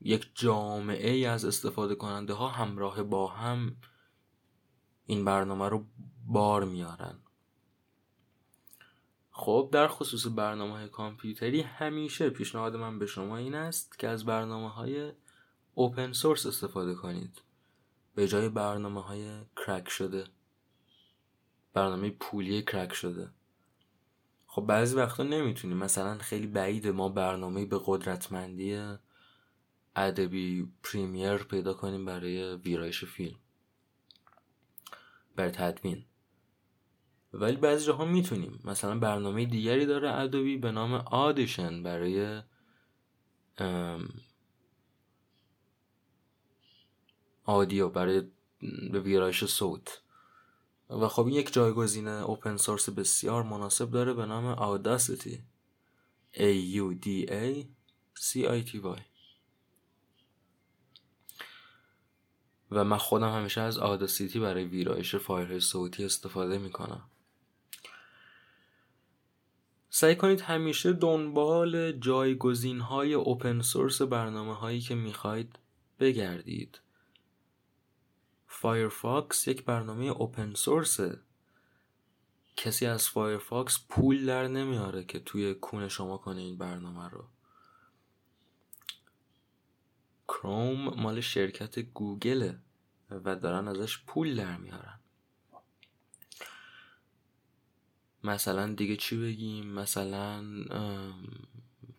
[0.00, 3.76] یک جامعه ای از استفاده کننده ها همراه با هم
[5.06, 5.86] این برنامه رو
[6.26, 7.18] بار میارن.
[9.30, 14.24] خب در خصوص برنامه های کامپیوتری همیشه پیشنهاد من به شما این است که از
[14.24, 15.12] برنامه های
[15.74, 17.42] اوپن سورس استفاده کنید.
[18.14, 20.24] به جای برنامه های کرک شده.
[21.74, 23.30] برنامه پولی کرک شده.
[24.46, 25.76] خب بعضی وقتا نمی‌تونیم.
[25.76, 28.96] مثلا خیلی بعید ما برنامه به قدرتمندی
[29.96, 33.38] ادبی پریمیر پیدا کنیم برای ویرایش فیلم.
[35.36, 36.04] برای تدوین.
[37.32, 38.60] ولی بعضی جاها می‌تونیم.
[38.64, 42.42] مثلا برنامه دیگری داره ادوبی به نام آدیشن برای
[47.44, 48.22] آدیو برای
[48.92, 50.02] ویرایش صوت.
[50.90, 55.38] و خب این یک جایگزین اوپن سورس بسیار مناسب داره به نام Audacity.
[56.34, 57.66] A U D A
[58.18, 59.00] C I T Y.
[62.70, 67.02] و من خودم همیشه از آداسیتی برای ویرایش فایلهای صوتی استفاده می‌کنم.
[69.90, 75.58] سعی کنید همیشه دنبال جایگزین های اوپن سورس برنامه هایی که می‌خواید
[76.00, 76.80] بگردید.
[78.60, 81.20] Firefox یک برنامه open source ه
[82.56, 87.24] کسی از Firefox پول در نمیاره که توی کون شما کنه این برنامه رو.
[90.28, 92.58] کروم مال شرکت گوگله
[93.10, 95.00] و دارن ازش پول در میارن.
[98.24, 100.44] مثلا دیگه چی بگیم؟ مثلا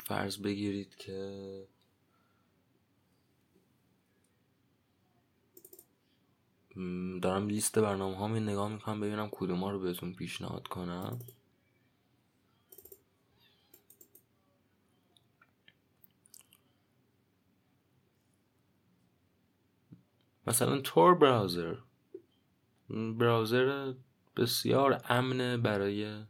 [0.06, 1.68] فرض بگیرید که
[7.22, 11.20] دارم لیست برنامه ها نگاه می‌کنم ببینم کدوم رو بهتون پیشنهاد کنم.
[20.48, 21.76] مثلا تور براوزر
[22.90, 23.94] براوزر
[24.36, 26.24] بسیار امنه برای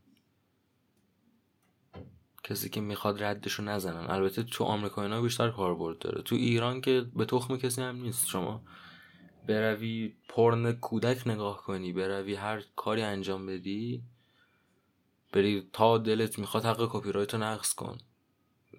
[2.44, 4.10] کسی که می‌خواد ردشو نزنن.
[4.10, 6.22] البته تو آمریکا اینا بیشتر کاربرد داره.
[6.22, 8.28] تو ایران که به تخم کسی هم نیست.
[8.28, 8.64] شما
[9.48, 14.04] بروی پرن کودک نگاه کنی بروی هر کاری انجام بدی
[15.34, 17.98] بری تا دلت می‌خواد حق کپی رایت نقص کن.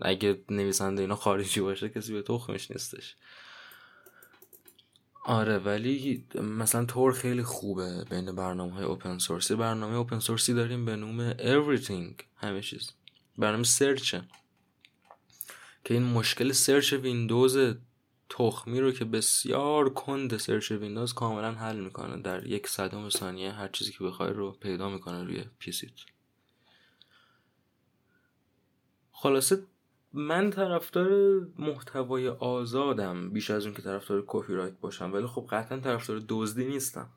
[0.03, 3.17] اگه نویسنده اینا خارجی باشه کسی به تخمش نیستش.
[5.25, 10.85] آره ولی مثلا تور خیلی خوبه بین برنامه های اوپن سورسی برنامه اوپن سورسی داریم
[10.85, 12.91] به نوم everything همه چیز.
[13.39, 14.23] برنامه search ه
[15.85, 17.75] که این مشکل search ویندوز
[18.39, 22.22] تخمی رو که بسیار کند search ویندوز کاملا حل می‌کنه.
[22.22, 25.93] در یک صدم ثانیه هر چیزی که بخوای رو پیدا می‌کنه روی PC ت
[29.12, 29.62] خلاصه
[30.12, 33.30] من طرفدار محتوای آزادم.
[33.30, 35.12] بیش از اون که طرفدار کپی رایت باشم.
[35.12, 37.11] ولی خب قطعا طرفدار دزدی نیستم.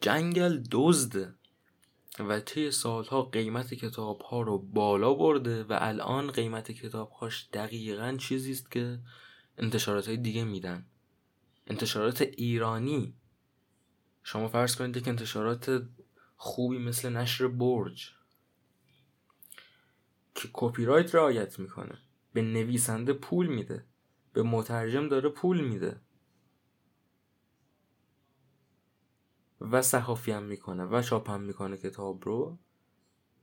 [0.00, 1.34] جنگل دزده
[2.24, 8.16] و طی سالها قیمت کتاب ها رو بالا برده و الان قیمت کتاب هاش دقیقا
[8.20, 8.98] چیزی است که
[9.58, 10.86] انتشارات های دیگه میدن.
[11.66, 13.14] انتشارات ایرانی.
[14.22, 15.82] شما فرض کنید که انتشارات
[16.36, 18.12] خوبی مثل نشر برج
[20.34, 21.98] که کپی رایت رعایت می‌کنه.
[22.32, 23.84] به نویسنده پول میده.
[24.32, 26.00] به مترجم داره پول میده.
[29.60, 32.58] و صحافی هم می‌کنه و چاپ هم می‌کنه کتاب رو.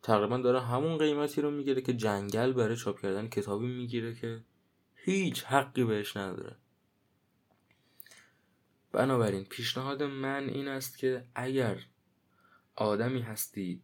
[0.01, 4.43] تقریبا داره همون قیمتی رو می‌گیره که جنگل برای چاپ کردن کتابی می‌گیره که
[4.95, 6.55] هیچ حقی بهش نداره.
[8.91, 11.85] بنابراین پیشنهاد من این است که اگر
[12.75, 13.83] آدمی هستید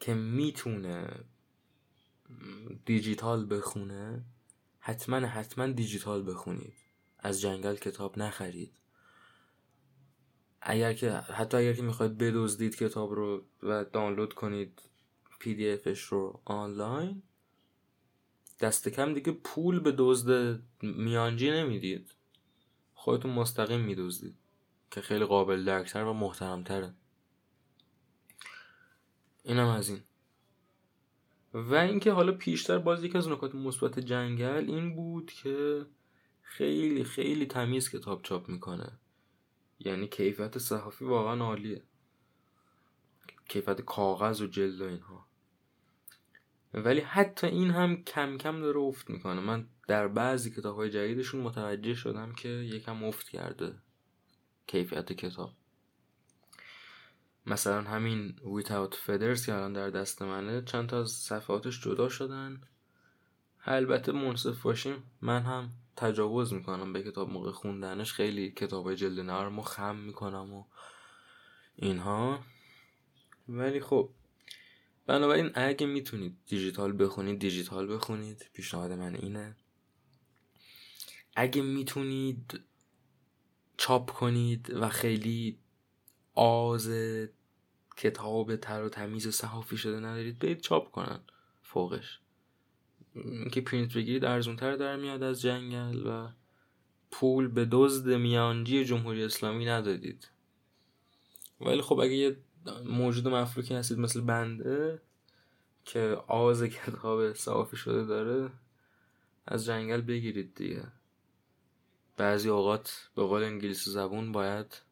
[0.00, 1.24] که می‌تونه
[2.84, 4.24] دیجیتال بخونه
[4.78, 6.74] حتما حتما دیجیتال بخونید.
[7.18, 8.81] از جنگل کتاب نخرید.
[10.64, 14.82] اگر که حتی اگر که می‌خواید بدزدید کتاب رو و دانلود کنید
[15.38, 17.22] پی دی افش رو آنلاین
[18.60, 22.14] دست کم دیگه پول به دزد میانجی نمی‌دید.
[22.94, 24.34] خودتون مستقیم میدزدید
[24.90, 26.94] که خیلی قابل درکتر و محترمتره.
[29.44, 30.00] اینم از این.
[31.54, 35.86] و اینکه حالا پیشتر باز یکی از نکات مثبت جنگل این بود که
[36.42, 38.92] خیلی خیلی تمیز کتاب چاپ می‌کنه.
[39.84, 41.82] یعنی کیفیت صحافی واقعا عالیه.
[43.48, 45.26] کیفیت کاغذ و جلد و اینها.
[46.74, 49.40] ولی حتی این هم کم کم داره افت می‌کنه.
[49.40, 53.74] من در بعضی کتاب های جدیدشون متوجه شدم که یکم افت کرده
[54.66, 55.52] کیفیت کتاب.
[57.46, 62.60] مثلا همین Without Feathers که الان در دست منه چند تا از صفحاتش جدا شدن.
[63.64, 68.12] البته منصف باشیم من هم تجاوز می‌کنم به کتاب موقع خوندنش.
[68.12, 70.64] خیلی کتاب جلد نرم و خم می‌کنم و
[71.76, 72.40] اینها.
[73.48, 74.10] ولی خب
[75.06, 78.50] بنابراین اگه می‌تونید دیجیتال بخونید دیجیتال بخونید.
[78.52, 79.56] پیشنهاد من اینه.
[81.36, 82.60] اگه می‌تونید
[83.76, 85.58] چاپ کنید و خیلی
[86.34, 86.90] آز
[87.96, 91.20] کتاب تر و تمیز صحافی شده ندارید برید چاپ کنن
[91.62, 92.21] فوقش.
[93.14, 96.28] اینکه پرینت بگیرید ارزون تر در میاد از جنگل و
[97.10, 100.28] پول به دزد میانجی جمهوری اسلامی ندادید.
[101.60, 102.36] ولی خب اگه یه
[102.84, 105.02] موجود مفلوکی هستید مثل بنده
[105.84, 108.50] که آز کتاب صافی شده داره
[109.46, 110.82] از جنگل بگیرید دیگه.
[112.16, 114.82] بعضی اوقات به قول انگلیسی زبون باید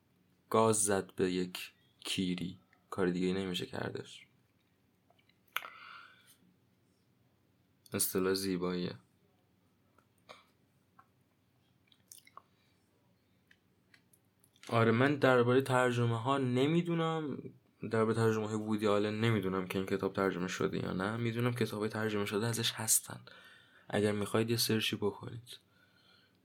[0.51, 2.59] گاز زد به یک کیری.
[2.91, 4.27] کار دیگه نمیشه کردش.
[7.93, 8.95] اصطلاح زیباییه.
[14.69, 17.39] آره من درباره ترجمه ها نمی‌دونم.
[17.91, 21.17] درباره ترجمه های وودی آلن نمی‌دونم که این کتاب ترجمه شده یا نه.
[21.17, 23.21] می‌دونم کتاب ترجمه شده ازش هستن.
[23.89, 25.59] اگر می‌خواید یه سرچی بکنید.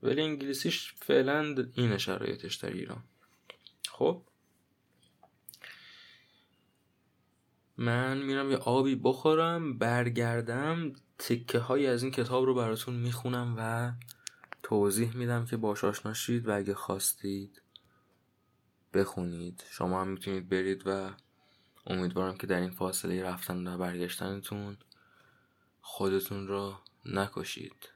[0.04, 3.04] ولی انگلیسیش فعلا این شرایطش در ایران.
[3.90, 4.24] خب؟
[7.78, 10.94] من میرم یه آبی بخورم برگردم.
[11.20, 13.94] تکه های از این کتاب رو براتون می‌خونم و
[14.64, 16.14] توضیح میدم که باش آشنا
[16.46, 17.62] و اگه خواستید
[18.94, 19.64] بخونید.
[19.70, 21.12] شما هم می‌تونید برید و
[21.88, 24.78] امیدوارم که در این فاصله رفتن و برگشتنتون
[25.82, 27.95] خودتون را نکشید.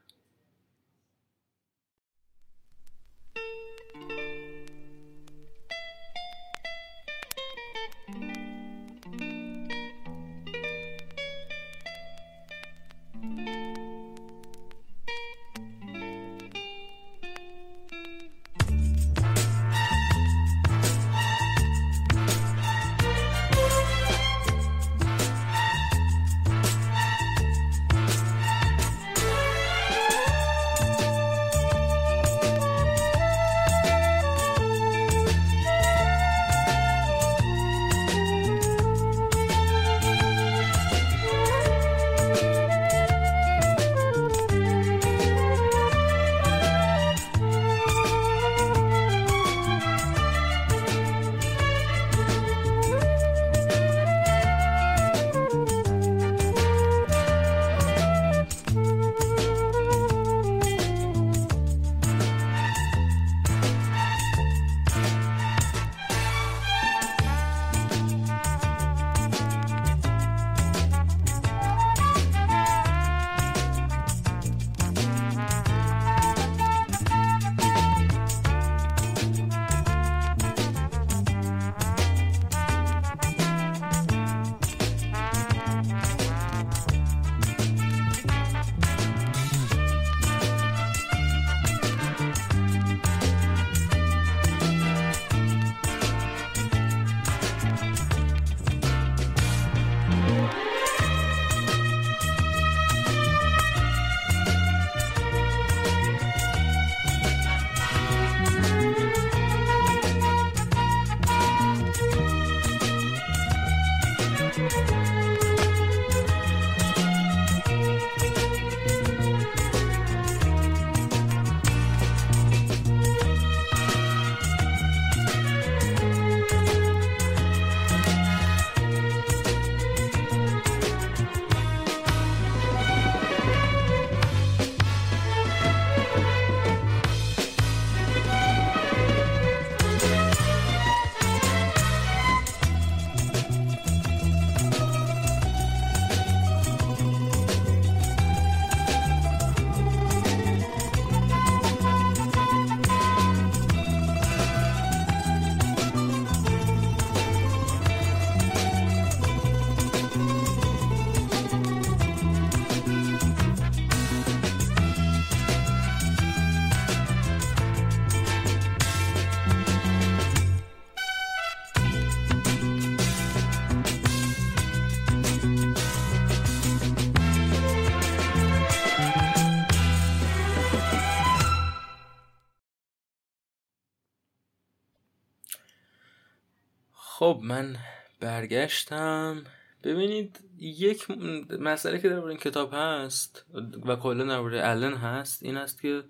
[187.49, 187.77] من
[188.19, 189.43] برگشتم.
[189.83, 191.11] ببینید یک
[191.59, 193.45] مسئله که در این کتاب هست
[193.85, 196.03] و کلا درباره الن هست این است که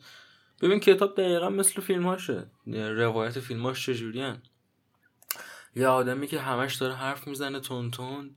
[0.62, 4.34] ببین کتاب دقیقا مثل فیلم هاشه روایت فیلم هاش چجوری
[5.76, 8.36] یه آدمی که همش داره حرف می‌زنه تون تون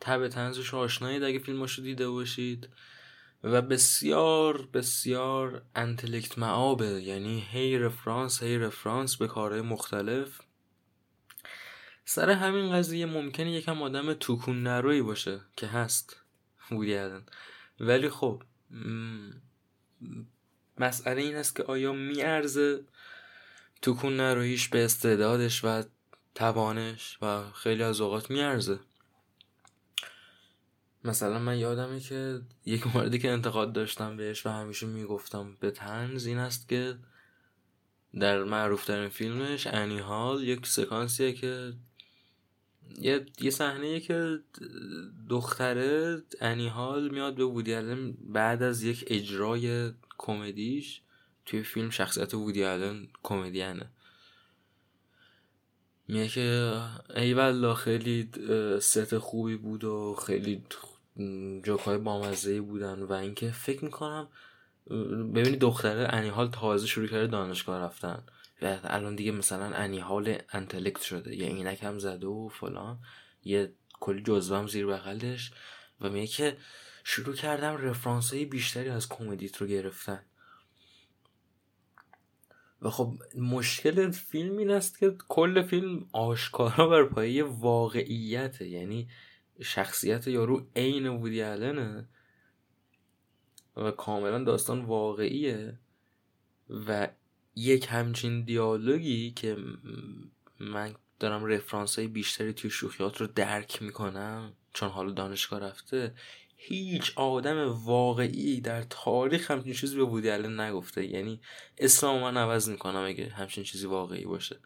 [0.00, 2.68] تب تنزش آشنایید اگه فیلماشو دیده باشید.
[3.44, 10.40] و بسیار بسیار انتلکت معابه یعنی هی رفرانس هی رفرانس به کارهای مختلف.
[12.12, 16.16] سر همین قضیه ممکنه یکم آدم توکون نروی باشه که هست.
[16.70, 16.98] وودی
[17.80, 18.42] ولی خب
[20.78, 22.84] مسئله این است که آیا میارزه
[23.82, 25.82] توکون نرویش به استعدادش و
[26.34, 28.78] توانش و خیلی از اوقات میارزه؟
[31.04, 36.26] مثلا من یادمه که یک موردی که انتقاد داشتم بهش و همیشه می‌گفتم به تنز
[36.26, 36.98] این است که
[38.20, 41.72] در معروفترین فیلمش انی هال یک سکانسیه که
[42.98, 44.38] یه یه صحنه که
[45.28, 47.74] دختره انی هال میاد به وودی
[48.20, 51.00] بعد از یک اجرای کمدیش
[51.46, 53.90] توی فیلم شخصیت وودی آلن کمدینه.
[56.08, 56.76] میگه که
[57.16, 58.28] ای والله خیلی
[58.80, 60.64] ست خوبی بود و خیلی
[61.62, 64.28] جوکای بامزه بودن و اینکه فکر می‌کنم
[65.34, 68.22] ببینید دختره انیحال تازه شروع کرده دانشگاه رفتن.
[68.62, 71.36] الان دیگه مثلا انیحال انتلکت شده.
[71.36, 72.98] یه اینک هم زده و فلان.
[73.44, 75.52] یه کلی جزوه هم زیر بغلش.
[76.00, 76.56] و میگه که
[77.04, 80.24] شروع کردم رفرانس های بیشتری از کمدیت رو گرفتن.
[82.82, 89.08] و خب مشکل فیلم این است که کل فیلم آشکارا بر پایه واقعیته یعنی
[89.62, 92.08] شخصیت یارو عین وودی آلنه.
[93.76, 95.78] و کاملا داستان واقعیه.
[96.70, 97.08] و
[97.60, 99.56] یک همچین دیالوگی که
[100.60, 106.14] من دارم رفرانس های بیشتری توی شوخیات رو درک می‌کنم چون حالا دانشگاه رفته
[106.56, 111.06] هیچ آدم واقعی در تاریخ همچین چیزی به وودی آلن نگفته.
[111.06, 111.40] یعنی
[111.78, 114.56] اسلام من عوض می‌کنم اگه همچین چیزی واقعی باشه.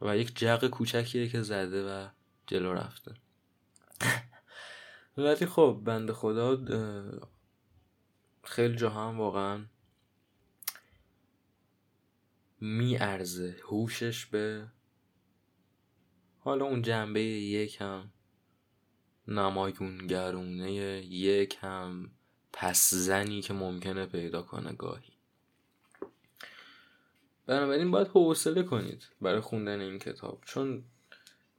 [0.00, 2.08] و یک جق کوچکیه که زده و
[2.46, 3.14] جلو رفته.
[5.16, 6.56] ولی خب بند خدا
[8.44, 9.64] خیلی جا هم واقعا
[12.64, 14.66] میارزه هوشش به
[16.38, 18.10] حالا اون جنبه یک هم
[19.28, 20.72] نمایونگرونه
[21.04, 22.10] یک هم
[22.52, 25.12] پس زنی که ممکنه پیدا کنه گاهی.
[27.46, 30.42] بنابراین باید حوصله کنید برای خوندن این کتاب.
[30.44, 30.84] چون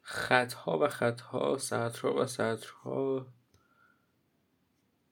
[0.01, 3.27] خطها و خطها سطرها و سطرها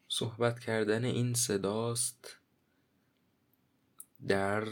[0.08, 2.38] صحبت کردن این صداست
[4.28, 4.68] در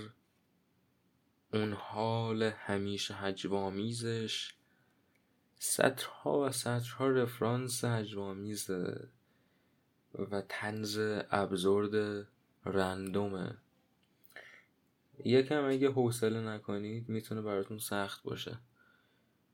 [1.53, 4.53] اون حال همیشه هجوامیزش
[5.59, 9.07] سطرها و سطرها رفرانس هجوامیزه
[10.31, 10.99] و تنز
[11.31, 12.27] ابزورد
[12.65, 13.57] رندومه.
[15.25, 18.57] یکم اگه حوصله نکنید می‌تونه براتون سخت باشه.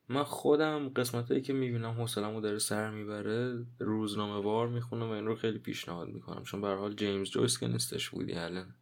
[0.10, 5.26] من خودم قسمت هایی که می‌بینم حوصلمو داره سر می‌بره روزنامه وار می‌خونم و این
[5.26, 6.44] رو خیلی پیشنهاد می‌کنم.
[6.44, 8.76] چون به حال جیمز جویس که نیستش بودی الان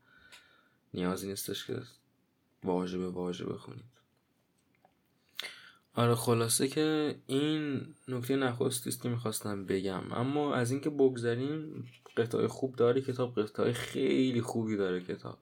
[0.94, 1.82] نیازی نیستش که
[2.66, 3.96] واژه به واژه بخونید
[5.94, 10.12] آره خلاصه که این نکته نخستی است که می‌خواستم بگم.
[10.12, 11.86] اما از اینکه بگذریم
[12.18, 15.38] قطعه خوب داره کتاب قطعه خیلی خوبی داره کتاب.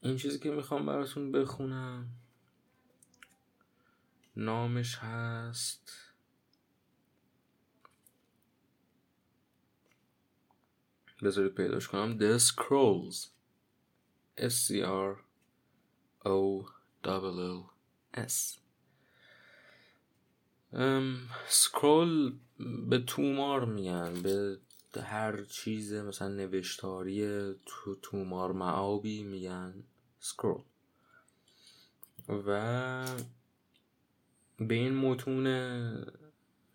[0.00, 2.08] این چیزی که می‌خوام براتون بخونم
[4.36, 5.92] نامش هست.
[11.22, 12.18] بذارید پیداش کنم.
[12.18, 13.28] The Scrolls.
[14.38, 15.23] S C R
[16.24, 16.64] O
[17.04, 17.62] L
[18.14, 18.58] S.
[21.48, 22.38] سکرول
[22.88, 24.58] به تومار میگن به
[25.02, 29.84] هر چیز مثلا نوشتاری تو تومار معابی میگن
[30.20, 30.62] سکرول
[32.28, 33.06] و
[34.58, 35.46] به این متون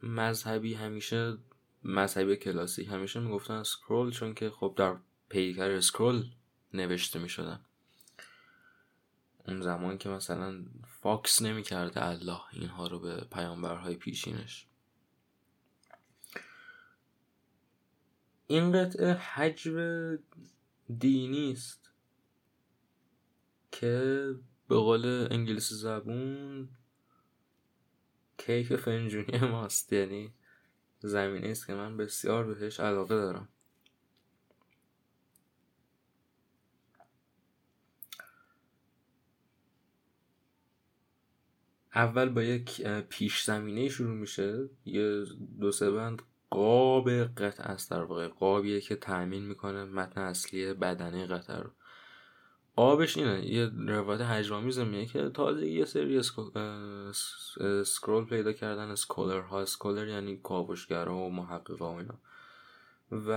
[0.03, 1.37] مذهبی همیشه
[1.83, 4.95] مذهبی کلاسیک همیشه می‌گفتن سکرول چون که خب در
[5.29, 6.25] پیکر سکرول
[6.73, 7.65] نوشته می‌شدن.
[9.49, 10.65] اون زمان که مثلا
[11.01, 14.67] فاکس نمی‌کرده الله اینها رو به پیامبرهای پیشینش.
[18.47, 20.17] این قطعه حجم
[20.99, 21.91] دینی است
[23.71, 24.35] که
[24.67, 26.69] به قول انگلیسی زبون
[28.37, 29.93] کیک فنجونی ماست.
[29.93, 30.33] یعنی
[30.99, 33.49] زمینه است که من بسیار بهش علاقه دارم.
[41.95, 44.69] اول با یک پیش زمینه شروع میشه.
[44.85, 45.25] یه
[45.59, 51.25] دو سه بند قاب قطع است در واقع قابیه که تأمین می‌کنه متن اصلی بدنه
[51.25, 51.69] قطع رو.
[52.75, 56.21] قابش اینه یه روایت هجوامیز میگه که تازه یه سری
[57.83, 62.19] سکرول پیدا کردن اسکولر ها اسکولر یعنی کاوشگرا و محققا و اینا.
[63.11, 63.31] و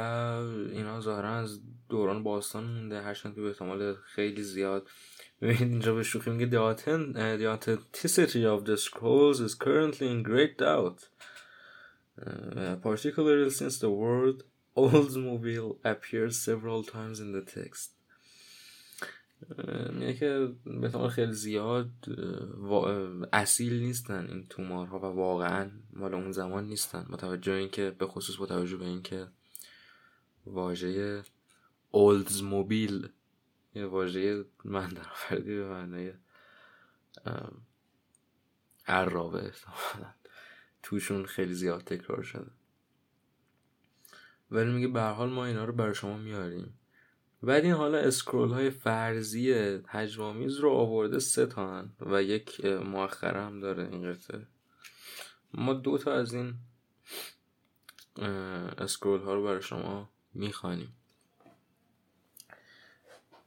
[0.72, 3.03] اینا ظاهرا از دوران باستان مونده.
[3.03, 4.88] هرچند که به احتمال خیلی زیاد
[5.43, 11.09] اینجا به شوخی میگه the, the authenticity of the scrolls is currently in great doubt
[12.26, 14.45] uh, particularly since the word
[14.76, 17.90] Oldsmobile appears several times in the text
[19.93, 21.90] میگه که به خیلی زیاد
[23.32, 28.47] اصیل نیستن این تومارها و واقعا مال اون زمان نیستن متوجه اینکه به خصوص با
[28.47, 29.26] توجه به اینکه
[30.47, 31.22] واژه
[31.90, 33.09] اولدز موبیل
[33.75, 36.12] یه واژه من فردی به معنی
[38.87, 39.53] عرابه
[40.83, 42.51] توشون خیلی زیاد تکرار شده.
[44.51, 46.79] ولی میگه به حال ما اینا رو برای شما میاریم.
[47.43, 49.53] بعد این حالا اسکرول های فرضی
[49.89, 54.47] هجوامیز رو آورده سه تا و یک مؤخره هم داره این قطعه.
[55.55, 56.55] ما دو تا از این
[58.79, 60.97] اسکرول ها رو برای شما می‌خوانیم.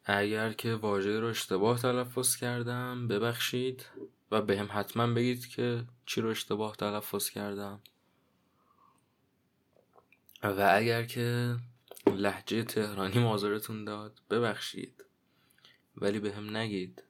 [0.05, 3.85] اگر که واژه رو اشتباه تلفظ کردم ببخشید
[4.31, 7.81] و به هم حتما بگید که چی رو اشتباه تلفظ کردم.
[10.43, 11.55] و اگر که
[12.07, 15.05] لحجه تهرانی مازارتون داد ببخشید.
[15.97, 17.03] ولی به هم نگید.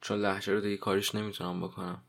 [0.00, 2.02] چون لحجه رو دیگه کاریش نمی‌تونم بکنم.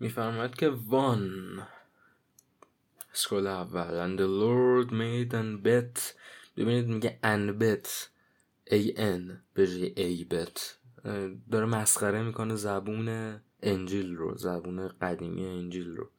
[0.00, 1.66] میفرماید که وان.
[3.12, 4.06] سکرول اول.
[4.06, 6.17] And the Lord made and bet
[6.58, 7.18] ببینید میگه
[7.58, 7.88] bet
[8.70, 9.22] a n
[9.54, 10.60] به جای bet
[11.50, 16.10] داره مسخره می‌کنه زبون انجیل رو زبون قدیمی انجیل رو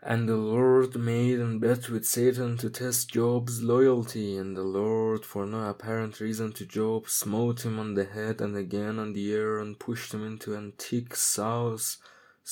[0.00, 5.24] And the Lord made and bet with Satan to test Job's loyalty, and the Lord,
[5.24, 9.26] for no apparent reason to Job, smote him on the head and again on the
[9.38, 11.98] ear, and pushed him into an thick sauce,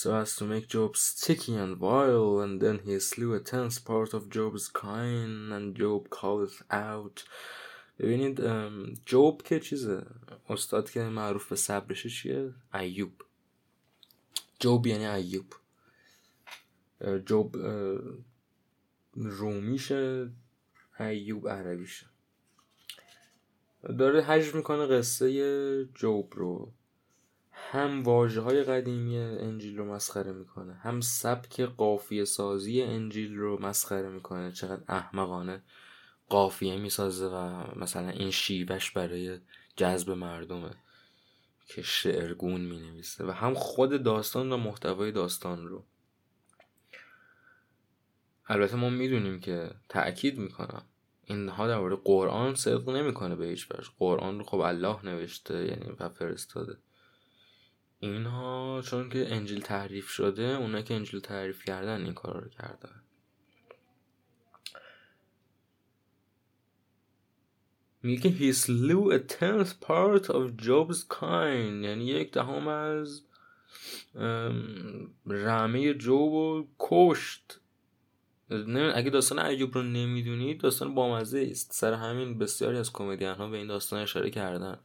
[0.01, 4.11] so as to make Job sticky and vile, and then he slew a tenth part
[4.17, 7.25] of Job's kine, and Job calleth out.
[7.99, 8.41] ببینید
[9.07, 10.07] جوب که چیزه
[10.49, 13.13] استاد که معروف به صبرشه چیه ایوب
[14.61, 15.55] جوب یعنی ایوب
[17.27, 17.57] جوب
[19.15, 20.31] رومیشه
[21.01, 22.07] ایوب عربیشه
[23.99, 26.73] داره حجم می‌کنه قصه جوب رو
[27.71, 34.09] هم واجه های قدیمی انجیل رو مسخره می‌کنه هم سبک قافیه سازی انجیل رو مسخره
[34.09, 34.53] می‌کنه.
[34.53, 35.62] چقدر احمقانه
[36.29, 39.39] قافیه می‌سازه و مثلا این شیوش برای
[39.77, 40.71] جذب مردمه
[41.67, 45.85] که شعرگون می‌نویسه و هم خود داستان و محتوای داستان رو.
[48.47, 50.83] البته ما می‌دونیم که تاکید می‌کنم
[51.25, 53.89] اینها در مورد قرآن صدق نمی‌کنه به هیچ وجه.
[53.99, 56.79] قرآن رو خب الله نوشته یعنی و فرستاده.
[57.99, 63.03] اینها چون که انجیل تحریف شده اونا که انجیل تعریف کردن این کار رو کردن.
[68.03, 71.85] میگه he slew a tenth part of Job's kind.
[71.85, 73.23] یعنی یک دهم از
[75.27, 77.61] رمه جوب و کشت.
[78.95, 81.73] اگه داستان ایوب رو نمی‌دونید داستان بامزه است.
[81.73, 84.79] سر همین بسیاری از کمدین ها به این داستان اشاره کردن.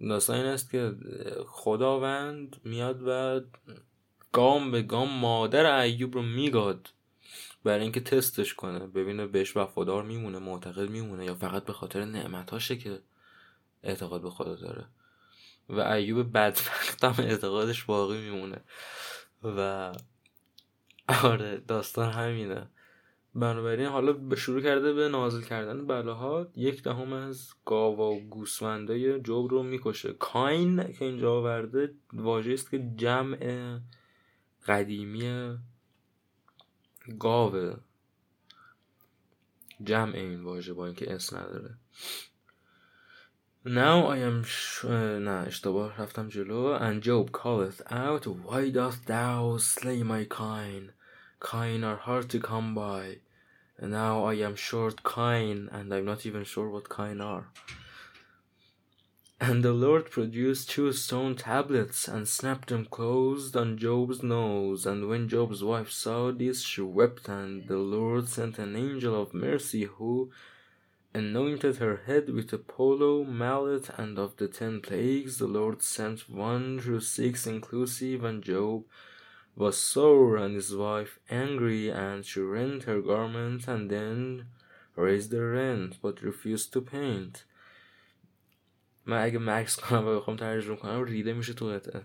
[0.00, 0.94] داستان این است که
[1.46, 3.40] خداوند میاد و
[4.32, 6.88] گام به گام مادر ایوب رو میگاد
[7.64, 8.78] برای اینکه تستش کنه.
[8.78, 13.00] ببینه بهش وفادار میمونه معتقد میمونه یا فقط به خاطر نعمتاشه که
[13.82, 14.86] اعتقاد به خدا داره.
[15.68, 18.60] و ایوب بدبخت هم اعتقادش باقی میمونه.
[19.42, 19.92] و
[21.22, 22.68] آره داستان همینه.
[23.36, 29.20] بنابراین حالا به شروع کرده به نازل کردن بلاها یک دهم از گاوا و گوسفندای
[29.20, 30.12] جوب رو می‌کشه.
[30.12, 33.78] کاین که اینجا آورده واژه است که جمع
[34.66, 35.56] قدیمی
[37.18, 37.76] گاوه
[39.84, 41.74] جمع این واژه با اینکه اس نداره.
[43.66, 44.46] Now I am
[45.20, 46.78] نه اشتباه رفتم جلو.
[46.78, 50.92] And Job calleth out why dost thou slay my kine?
[51.40, 53.25] Kine are hard to come by.
[53.78, 57.48] And now I am short kine and I'm not even sure what kine are
[59.38, 64.86] And the Lord produced two stone tablets and snapped them closed on Job's nose.
[64.86, 69.34] And when Job's wife saw this, she wept, and the Lord sent an angel of
[69.34, 70.30] mercy who
[71.12, 73.90] anointed her head with a polo mallet.
[73.98, 78.84] And of the ten plagues, the Lord sent one through six inclusive, and Job
[79.56, 84.46] was sore and his wife angry, and she rent her garment and then
[84.94, 87.44] raised the rent, but refused to paint.
[89.06, 92.02] من اگه مکس کنم و بخوام ترجمه کنم ریده میشه تو قطعه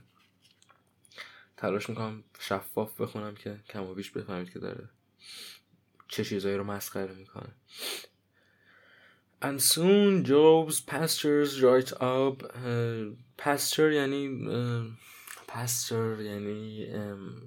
[1.57, 4.89] تلاش می‌کنم شفاف بخونم که کم و بیش بفهمید که داره
[6.07, 7.49] چه چیزایی رو مسخره می‌کنه
[9.43, 15.10] And soon Job's pastures dried up uh, pasture یعنی uh,
[15.53, 17.43] pasture یعنی um,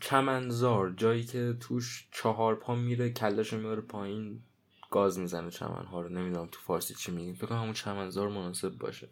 [0.00, 4.42] چمنزار جایی که توش چهار پا میره کلش میاره پایین
[4.90, 9.08] گاز می‌زنه چمنها رو نمی‌دونم تو فارسی چی میگیم فکر کنم همون چمنزار مناسب باشه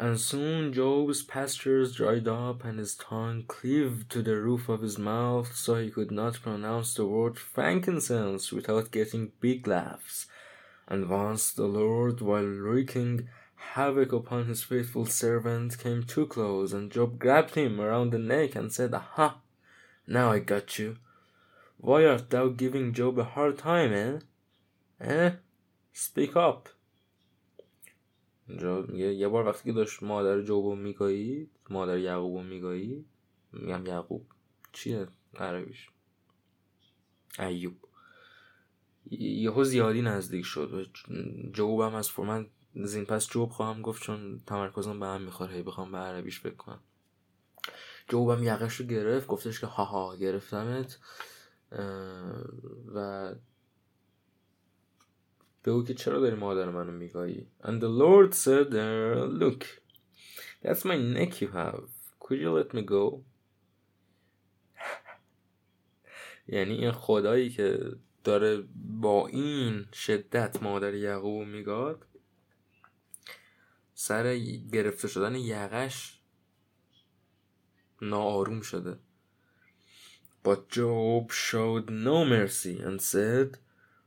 [0.00, 4.96] And soon Job's pastures dried up and his tongue cleaved to the roof of his
[4.96, 10.26] mouth so he could not pronounce the word frankincense without getting big laughs.
[10.86, 16.91] And once the Lord, while wreaking havoc upon his faithful servant, came too close, and
[16.91, 19.37] Job grabbed him around the neck and said, Aha!
[20.07, 20.97] Now I got you.
[21.77, 24.19] Why art thou giving Job a hard time, eh?
[24.99, 25.31] Eh?
[25.93, 26.69] Speak up.
[28.47, 33.05] اینجا میگه یه بار وقتی که داشت مادر جوبو میگایید مادر یعقوبو میگایید
[33.51, 34.25] میگم یعقوب
[34.71, 35.07] چیه
[35.37, 35.89] عربیش
[37.39, 37.75] ایوب
[39.11, 40.87] یهو زیادی نزدیک شد
[41.53, 45.54] جوب هم از من زین پس جوب خواهم گفت چون تمرکزم به هم می‌خوره.
[45.54, 46.80] هی بخوام به عربیش فکر کنم.
[48.08, 49.26] جوب هم یقش رو گرفت.
[49.26, 50.98] گفتش که هاها گرفتمت.
[52.94, 53.34] و
[55.64, 59.64] بگو که چرا داری مادر منو میگایی؟ And the Lord said uh, look
[60.62, 61.88] that's my neck you have.
[62.20, 63.20] Could you let me go?
[66.54, 67.78] یعنی این خدایی که
[68.24, 68.64] داره
[69.00, 72.06] با این شدت مادر یعقوب میگاد
[74.00, 74.36] سر
[74.72, 76.20] گرفته شدن یقش
[78.02, 78.98] ناآروم شده
[80.44, 83.48] But Job showed no mercy and said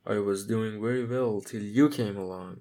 [0.06, 2.58] I was doing very well till you came along.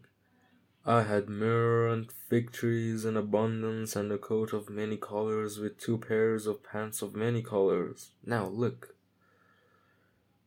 [0.84, 5.78] I had myrrh and fig trees in abundance and a coat of many colors with
[5.84, 7.98] two pairs of pants of many colors.
[8.34, 8.80] Now look.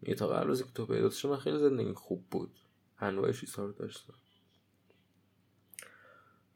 [0.02, 2.52] یه تا قبل که تو پیدا شما خیلی زندگی خوب بود
[3.00, 4.14] انواع چیزها رو داشتم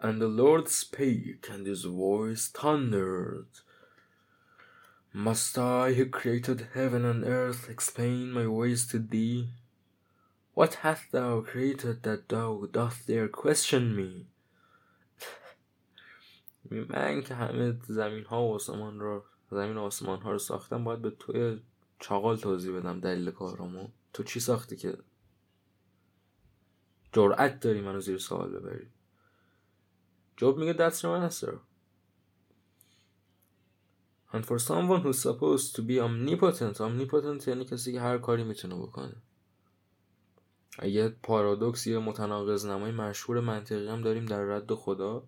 [0.00, 3.46] And the Lord spake, and his voice thundered.
[5.12, 9.50] Must I, who created heaven and earth, explain my ways to thee?
[10.54, 14.26] What hast thou created that thou doth there question me?
[16.70, 21.02] من که همه زمین ها و آسمان رو زمین و آسمان ها رو ساختم باید
[21.02, 21.60] به توی
[21.98, 24.98] چاقال توضیح بدم دلیل کارمو تو چی ساختی که
[27.12, 28.86] جرأت داری منو زیر سوال ببری
[30.37, 31.53] جواب میگه that's your answer
[34.33, 38.75] and for someone who's supposed to be omnipotent omnipotent یعنی کسی که هر کاری می‌تونه
[38.75, 39.15] بکنه.
[40.83, 45.27] یه پارادوکس یه متناقض نمای مشهور منطقی هم داریم در رد خدا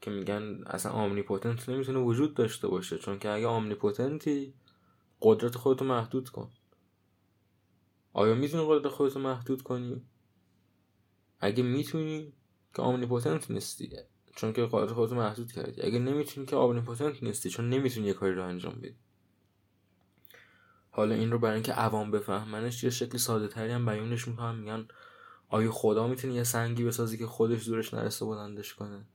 [0.00, 4.54] که میگن اصلا omnipotent نمی‌تونه وجود داشته باشه چون که اگه omnipotent ی
[5.20, 6.50] قدرت خودتو محدود کن.
[8.12, 10.02] آیا می‌تونی قدرت خودتو محدود کنی؟
[11.40, 12.32] اگه می‌تونی
[12.74, 13.96] که omnipotent نیستی.
[14.36, 15.82] چون که قدرت خودتو محدود کردی.
[15.82, 18.96] اگه نمی‌تونی که omnipotent نیستی چون نمی‌تونی یه کاری رو انجام بدی.
[20.90, 24.54] حالا این رو برای اینکه عوام بفهمنش یه شکل ساده تری هم بیانش می‌کنن.
[24.54, 24.88] میگن
[25.48, 29.06] آیا خدا می‌تونه یه سنگی بسازی که خودش زورش نرسه بلندش کنه؟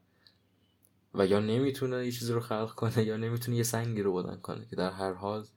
[1.13, 4.65] و یا نمی‌تونه یه چیزی رو خلق کنه یا نمی‌تونه یه سنگی رو بلند کنه
[4.65, 5.47] که در هر حال.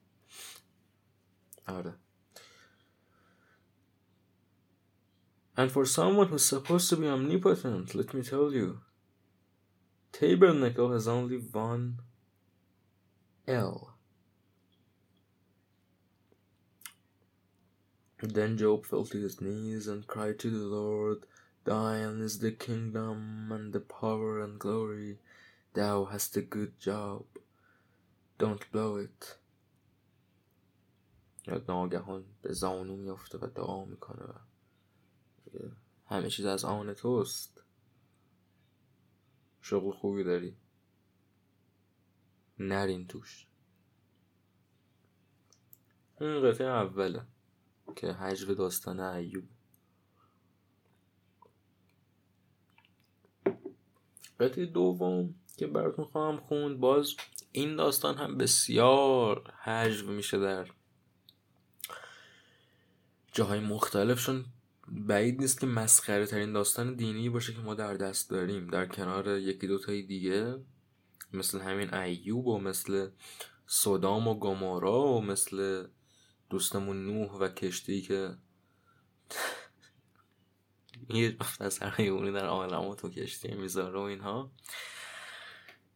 [1.66, 1.94] آره.
[5.56, 8.68] And for someone who's supposed to be omnipotent, let me tell you,
[10.13, 11.99] tabernacle has only one
[13.47, 13.95] L.
[18.21, 21.25] Then Job fell to his knees and cried to the Lord,
[21.63, 25.19] Thine is the kingdom and the power and glory.
[25.73, 27.25] Thou hast a good job.
[28.37, 29.37] Don't blow it.
[31.67, 34.33] ناگهان به زانو میافته و دعا میکنه و
[36.05, 37.52] همه چیز از آن توست
[39.66, 40.56] شغل خوبی داری؟
[42.58, 43.46] نرین توش.
[46.20, 47.22] این قطعه اوله
[47.96, 49.44] که حجو داستان ایوب.
[54.40, 57.14] قطعه دوم که براتون خواهم خوند باز
[57.52, 60.68] این داستان هم بسیار حجو میشه در
[63.32, 64.44] جاهای مختلفشون.
[64.88, 68.66] بعید نیست که مسخره ترین داستان دینی باشه که ما در دست داریم.
[68.66, 70.58] در کنار یکی دوتای دیگه
[71.32, 73.10] مثل همین ایوب و مثل
[73.66, 75.86] صدام و گمارا و مثل
[76.50, 78.36] دوستمون نوح و کشتی که
[81.08, 84.52] یه پسر اونی در عالم تو کشتی می‌ذاره و اینها.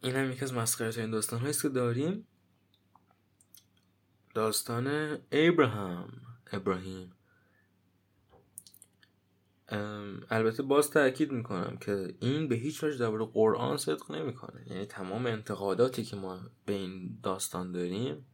[0.03, 2.27] این هم یکی از مسخره این داستان هاییست که داریم.
[4.35, 6.21] داستان ابراهام
[6.53, 7.18] ابراهیم.
[10.31, 14.67] البته باز تاکید می‌کنم که این به هیچ وجه درباره قرآن صدق نمی‌کنه.
[14.67, 18.27] یعنی تمام انتقاداتی که ما به این داستان داریم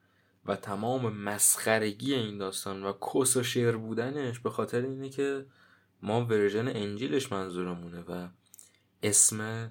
[0.46, 5.46] و تمام مسخرگی این داستان و کس و شعر بودنش به خاطر اینه که
[6.02, 8.28] ما ورژن انجیلش منظورمونه و
[9.02, 9.70] اسم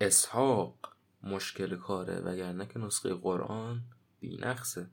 [0.00, 0.78] اسحاق
[1.22, 3.82] مشکل کاره وگرنه که نسخه قرآن
[4.20, 4.90] بینقصه.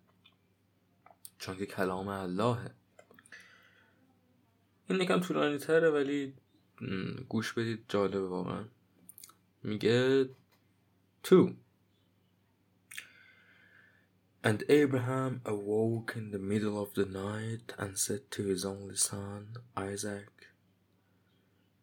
[1.38, 2.72] چون که کلام اللهه.
[4.89, 6.35] این یکم طولانی تره ولی
[7.29, 8.65] گوش بدید جالبه واقعا
[9.63, 10.29] میگه
[11.23, 11.55] تو
[14.45, 19.57] And Abraham awoke in the middle of the night and said to his only son,
[19.77, 20.31] Isaac,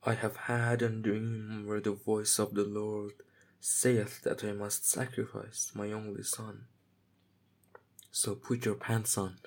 [0.03, 3.13] I have had a dream where the voice of the Lord
[3.59, 6.67] saith that I must sacrifice my only son.
[8.11, 9.39] So put your pants on.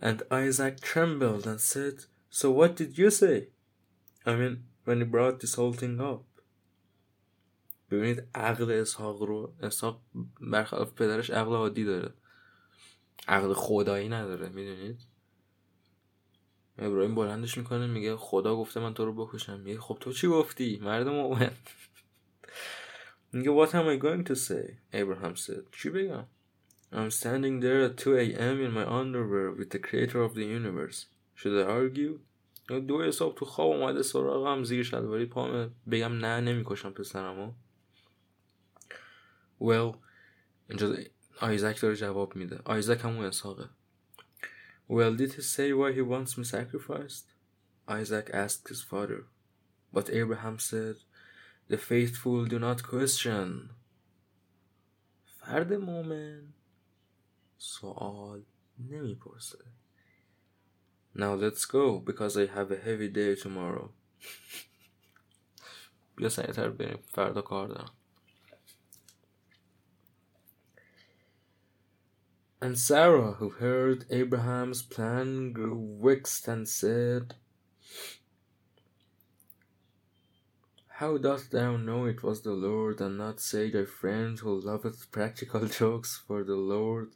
[0.00, 3.48] And Isaac trembled and said, So what did you say?
[4.24, 6.24] I mean, when he brought this whole thing up.
[7.90, 10.02] ببینید عقل اسحاق رو اسحاق
[10.40, 12.14] برخلاف پدرش عقل عادی داره.
[13.28, 15.00] عقل خدایی نداره می‌دونید؟
[16.78, 19.60] ابراهیم بلندش می‌کنه میگه خدا گفته من تو رو بکشم.
[19.60, 21.52] میگه خب تو چی گفتی؟ مرد مؤمن
[23.32, 24.78] میگه what am I going to say?
[24.92, 25.76] Abraham said.
[25.82, 26.24] چی بگم؟
[26.95, 28.61] I'm standing there at 2 a.m.
[28.61, 31.05] in my underwear with the creator of the universe
[31.35, 32.19] should I argue
[32.79, 37.53] دو حساب تو خواب اومده سراغم زیر شلواری پامه بگم نه نمیکشم پسرمو
[39.61, 39.97] well
[40.69, 40.95] اینجا
[41.41, 43.69] آیزک داره جواب میده آیزک همون اسحاقه
[44.89, 47.25] well did he say why he wants me sacrificed
[47.87, 49.21] Isaac asked his father
[49.93, 50.95] but Abraham said
[51.69, 53.69] the faithful do not question
[55.39, 56.54] فرد مؤمن
[57.57, 58.43] سوال
[58.79, 59.59] نمیپرسه
[61.13, 63.89] Now let's go because I have a heavy day tomorrow
[66.17, 67.91] بیا سریعتر بریم فردا کار دارم
[72.63, 77.33] And Sarah, who heard Abraham's plan, grew vexed and said,
[80.99, 85.11] How dost thou know it was the Lord, and not say thy friend who loveth
[85.11, 86.21] practical jokes?
[86.27, 87.15] For the Lord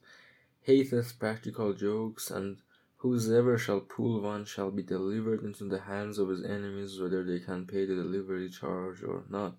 [0.68, 2.58] hateth practical jokes, and
[2.98, 7.40] whosoever shall pull one shall be delivered into the hands of his enemies, whether they
[7.40, 9.58] can pay the delivery charge or not.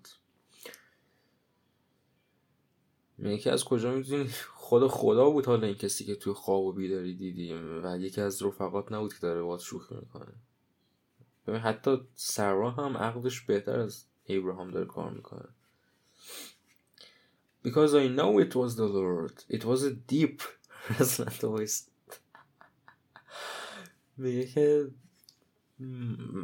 [3.19, 7.15] یکی از کجا میدونی خدا خدا بود حالا این کسی که توی خواب و بیداری
[7.15, 10.33] دیدیم و یکی از رفقات نبود که داره باید شوخی میکنه
[11.47, 15.49] ببین حتی سرا هم عقلش بهتر از ابراهام داره کار میکنه
[17.63, 19.43] Because I know it was the Lord.
[19.49, 20.41] It was a deep
[20.89, 21.83] resonant voice.
[24.17, 24.91] میگه که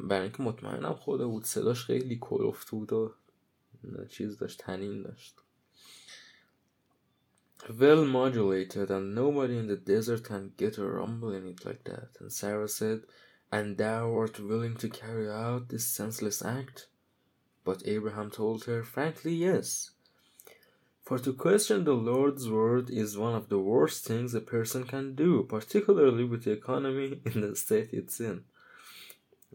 [0.10, 3.16] برای اینکه مطمئنم خدا بود صداش خیلی کلفت بود و
[4.10, 5.36] چیز داشت تنین داشت
[7.70, 12.10] well modulated and nobody in the desert can get a rumble in it like that.
[12.20, 13.04] And Sarah said,
[13.52, 16.88] And thou art willing to carry out this senseless act?
[17.64, 19.92] But Abraham told her, Frankly, yes.
[21.08, 25.16] For to question the Lord's word is one of the worst things a person can
[25.16, 28.46] do, particularly with the economy in the state it's in.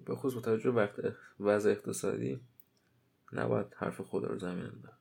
[0.07, 2.41] به خصوص با توجه به وضع اقتصادی
[3.33, 4.99] نباید حرف خدا رو زمین داد.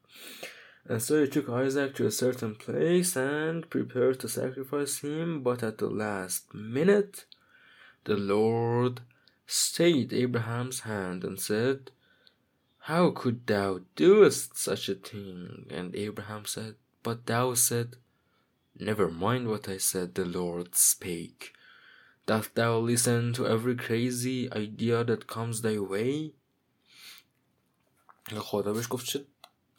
[0.89, 5.61] And so he took Isaac to a certain place and prepared to sacrifice him, but
[5.61, 7.25] at the last minute
[8.05, 9.01] the Lord
[9.45, 11.91] stayed Abraham's hand and said,
[12.81, 15.67] How could thou doest such a thing?
[15.69, 17.97] And Abraham said, But thou said,
[18.79, 21.53] Never mind what I said, the Lord spake.
[22.25, 26.33] Dost thou listen to every crazy idea that comes thy way?
[28.35, 29.25] خدا بهش گفت چه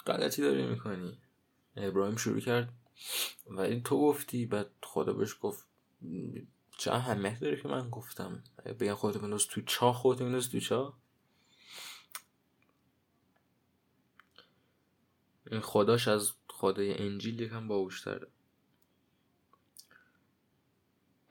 [0.06, 1.18] غلطی داری میکنی
[1.76, 2.72] ابراهیم شروع کرد
[3.46, 5.66] ولی تو گفتی بعد خدا بهش گفت
[6.78, 8.42] چه اهمیت داره که من گفتم
[8.80, 10.98] بگن خودتو بنداز تو چاه خودتو بنداز تو چاه
[15.61, 18.27] خداش از خدای انجیل یکم باوشتره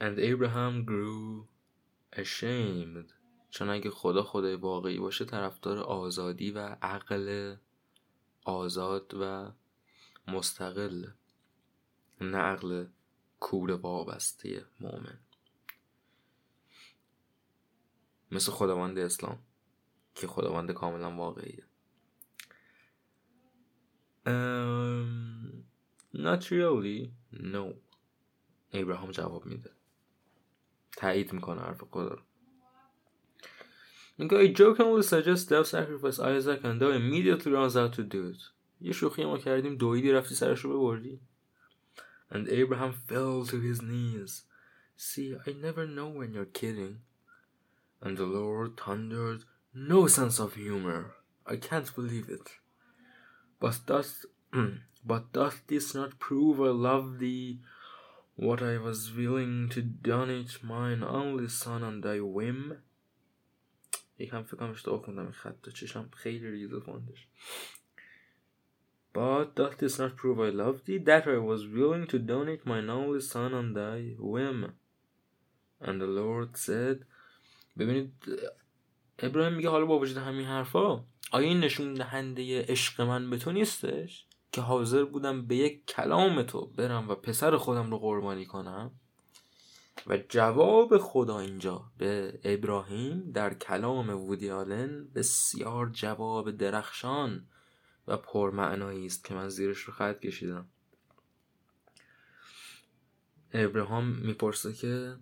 [0.03, 1.47] And Abraham grew
[2.13, 3.13] ashamed.
[3.51, 7.57] چون اگه خدا خدای واقعی باشه طرفدار آزادی و عقل
[8.45, 9.53] آزاد و
[10.29, 11.07] مستقل.
[12.21, 12.87] نه عقل
[13.41, 15.19] کور وابسته مؤمن.
[18.31, 19.39] مثل خداوند اسلام
[20.15, 21.65] که خداوند کاملا واقعیه.
[24.26, 25.64] um,
[26.14, 27.74] not really no
[28.74, 29.70] ابراهام جواب میده
[30.91, 32.22] تایید میکنه حرف خدا رو
[34.18, 38.52] میگه I jokingly suggest thou sacrifice Isaac and thou immediately runs out to do it
[38.82, 41.20] یه شوخی ما کردیم دویدی رفتی سرش رو ببردی
[42.30, 44.43] And Abraham fell to his knees.
[44.98, 47.00] See, I never know when you're kidding.
[48.02, 49.43] And the Lord thundered,
[49.74, 51.16] No sense of humor.
[51.45, 52.52] I can't believe it.
[53.62, 54.26] But does,
[55.06, 57.60] but doth this not prove I love thee?
[58.36, 62.78] What I was willing to donate mine only son on thy whim
[64.20, 67.28] یکم فکرم اشتباه خوندم این خط چشم خیلی ریزه خوندش
[69.14, 72.89] But doth this not prove I love thee, that I was willing to donate mine
[72.89, 74.60] only son on thy whim?
[75.82, 77.06] And the Lord said
[77.78, 78.12] ببینید
[79.20, 83.53] ابراهیم میگه حالا با وجود همین حرفا آیا این نشون دهنده عشق من به تو
[83.53, 88.91] نیستش؟ که حاضر بودم به یک کلام تو برم و پسر خودم رو قربانی کنم؟
[90.07, 97.47] و جواب خدا اینجا به ابراهیم در کلام وودی آلن بسیار جواب درخشان
[98.09, 100.68] و پرمعنایی است که من زیرش رو خط کشیدم.
[103.53, 105.16] ابراهام می‌پرسه که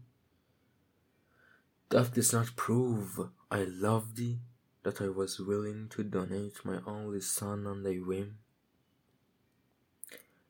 [1.95, 3.13] Doth this not prove
[3.51, 4.50] I love thee?
[4.84, 8.38] that I was willing to donate my only son on thy whim?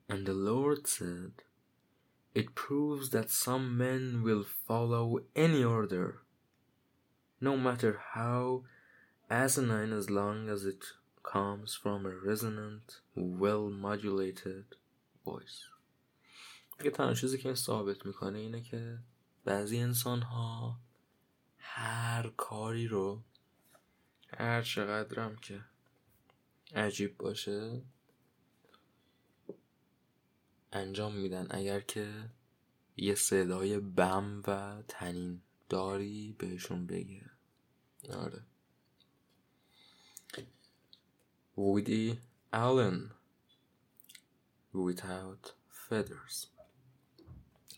[0.09, 1.31] And the Lord said,
[2.33, 6.21] It proves that some men will follow any order,
[7.41, 8.63] no matter how
[9.29, 10.83] asinine as long as it
[11.23, 14.65] comes from a resonant, well modulated
[15.25, 15.69] voice.
[16.83, 18.99] یه تنها چیزی که ثابت میکنه اینه که
[19.45, 20.79] بعضی انسان ها
[21.57, 23.23] هر کاری رو
[24.32, 25.64] هر چقدرم که
[26.74, 27.82] عجیب باشه
[30.72, 31.46] انجام میدن.
[31.50, 32.30] اگر که
[32.96, 37.30] یه صدای بم و تنین داری بهشون بگه.
[38.12, 38.42] آره.
[41.56, 42.18] وودی
[42.52, 43.10] آلن
[44.74, 46.46] Without Feathers.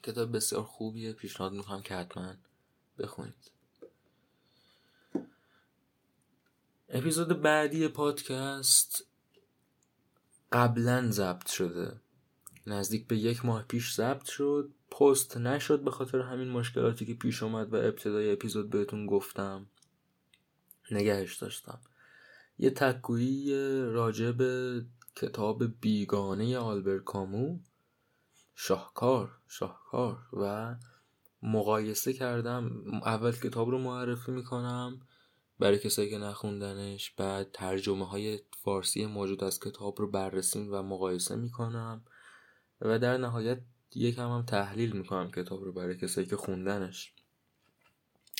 [0.02, 1.12] کتاب بسیار خوبیه.
[1.12, 2.34] پیشنهاد می‌کنم که حتما
[2.98, 3.51] بخونید.
[6.94, 9.06] اپیزود بعدی پادکست
[10.52, 12.00] قبلا ضبط شده.
[12.66, 14.70] نزدیک به یک ماه پیش ضبط شد.
[14.90, 19.66] پست نشد به خاطر همین مشکلاتی که پیش اومد و ابتدای اپیزود بهتون گفتم.
[20.90, 21.80] نگهش داشتم.
[22.58, 24.82] یه تکویی راجع به
[25.16, 27.58] کتاب بیگانه آلبر کامو
[28.54, 30.74] شاهکار شاهکار و
[31.42, 32.84] مقایسه کردم.
[33.04, 35.00] اول کتاب رو معرفی می‌کنم.
[35.58, 41.36] برای کسایی که نخوندنش بعد ترجمه های فارسی موجود از کتاب رو بررسی و مقایسه
[41.36, 42.04] می‌کنم.
[42.80, 43.60] و در نهایت
[43.94, 47.12] یکم هم تحلیل می‌کنم کتاب رو برای کسایی که خوندنش.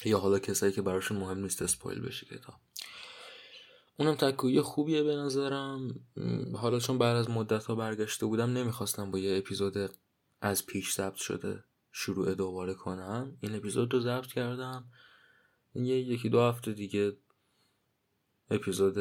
[0.04, 2.54] یا حالا کسایی که براشون مهم نیست اسپایل بشه کتاب.
[3.96, 6.00] اونم تکویی خوبیه به نظرم.
[6.54, 9.76] حالا چون بعد از مدت ها برگشته بودم نمی‌خواستم با یه اپیزود
[10.40, 13.36] از پیش ضبط شده شروع دوباره کنم.
[13.40, 14.84] این اپیزود رو ضبط کردم.
[15.74, 17.16] یه یکی دو هفته دیگه
[18.50, 18.96] اپیزود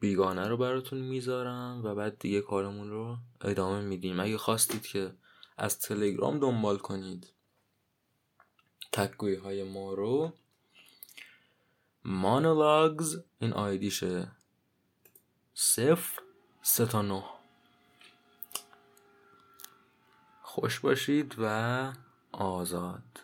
[0.00, 4.20] بیگانه رو براتون می‌ذارم و بعد دیگه کارمون رو ادامه میدیم.
[4.20, 5.14] اگه خواستید که
[5.56, 7.32] از تلگرام دنبال کنید
[8.92, 10.32] تکگوی های ما رو
[12.04, 14.32] مانولاگز این آیدیشه
[15.54, 16.22] صفر
[16.62, 17.24] سه تا نه.
[20.42, 21.92] خوش باشید و
[22.32, 23.23] آزاد.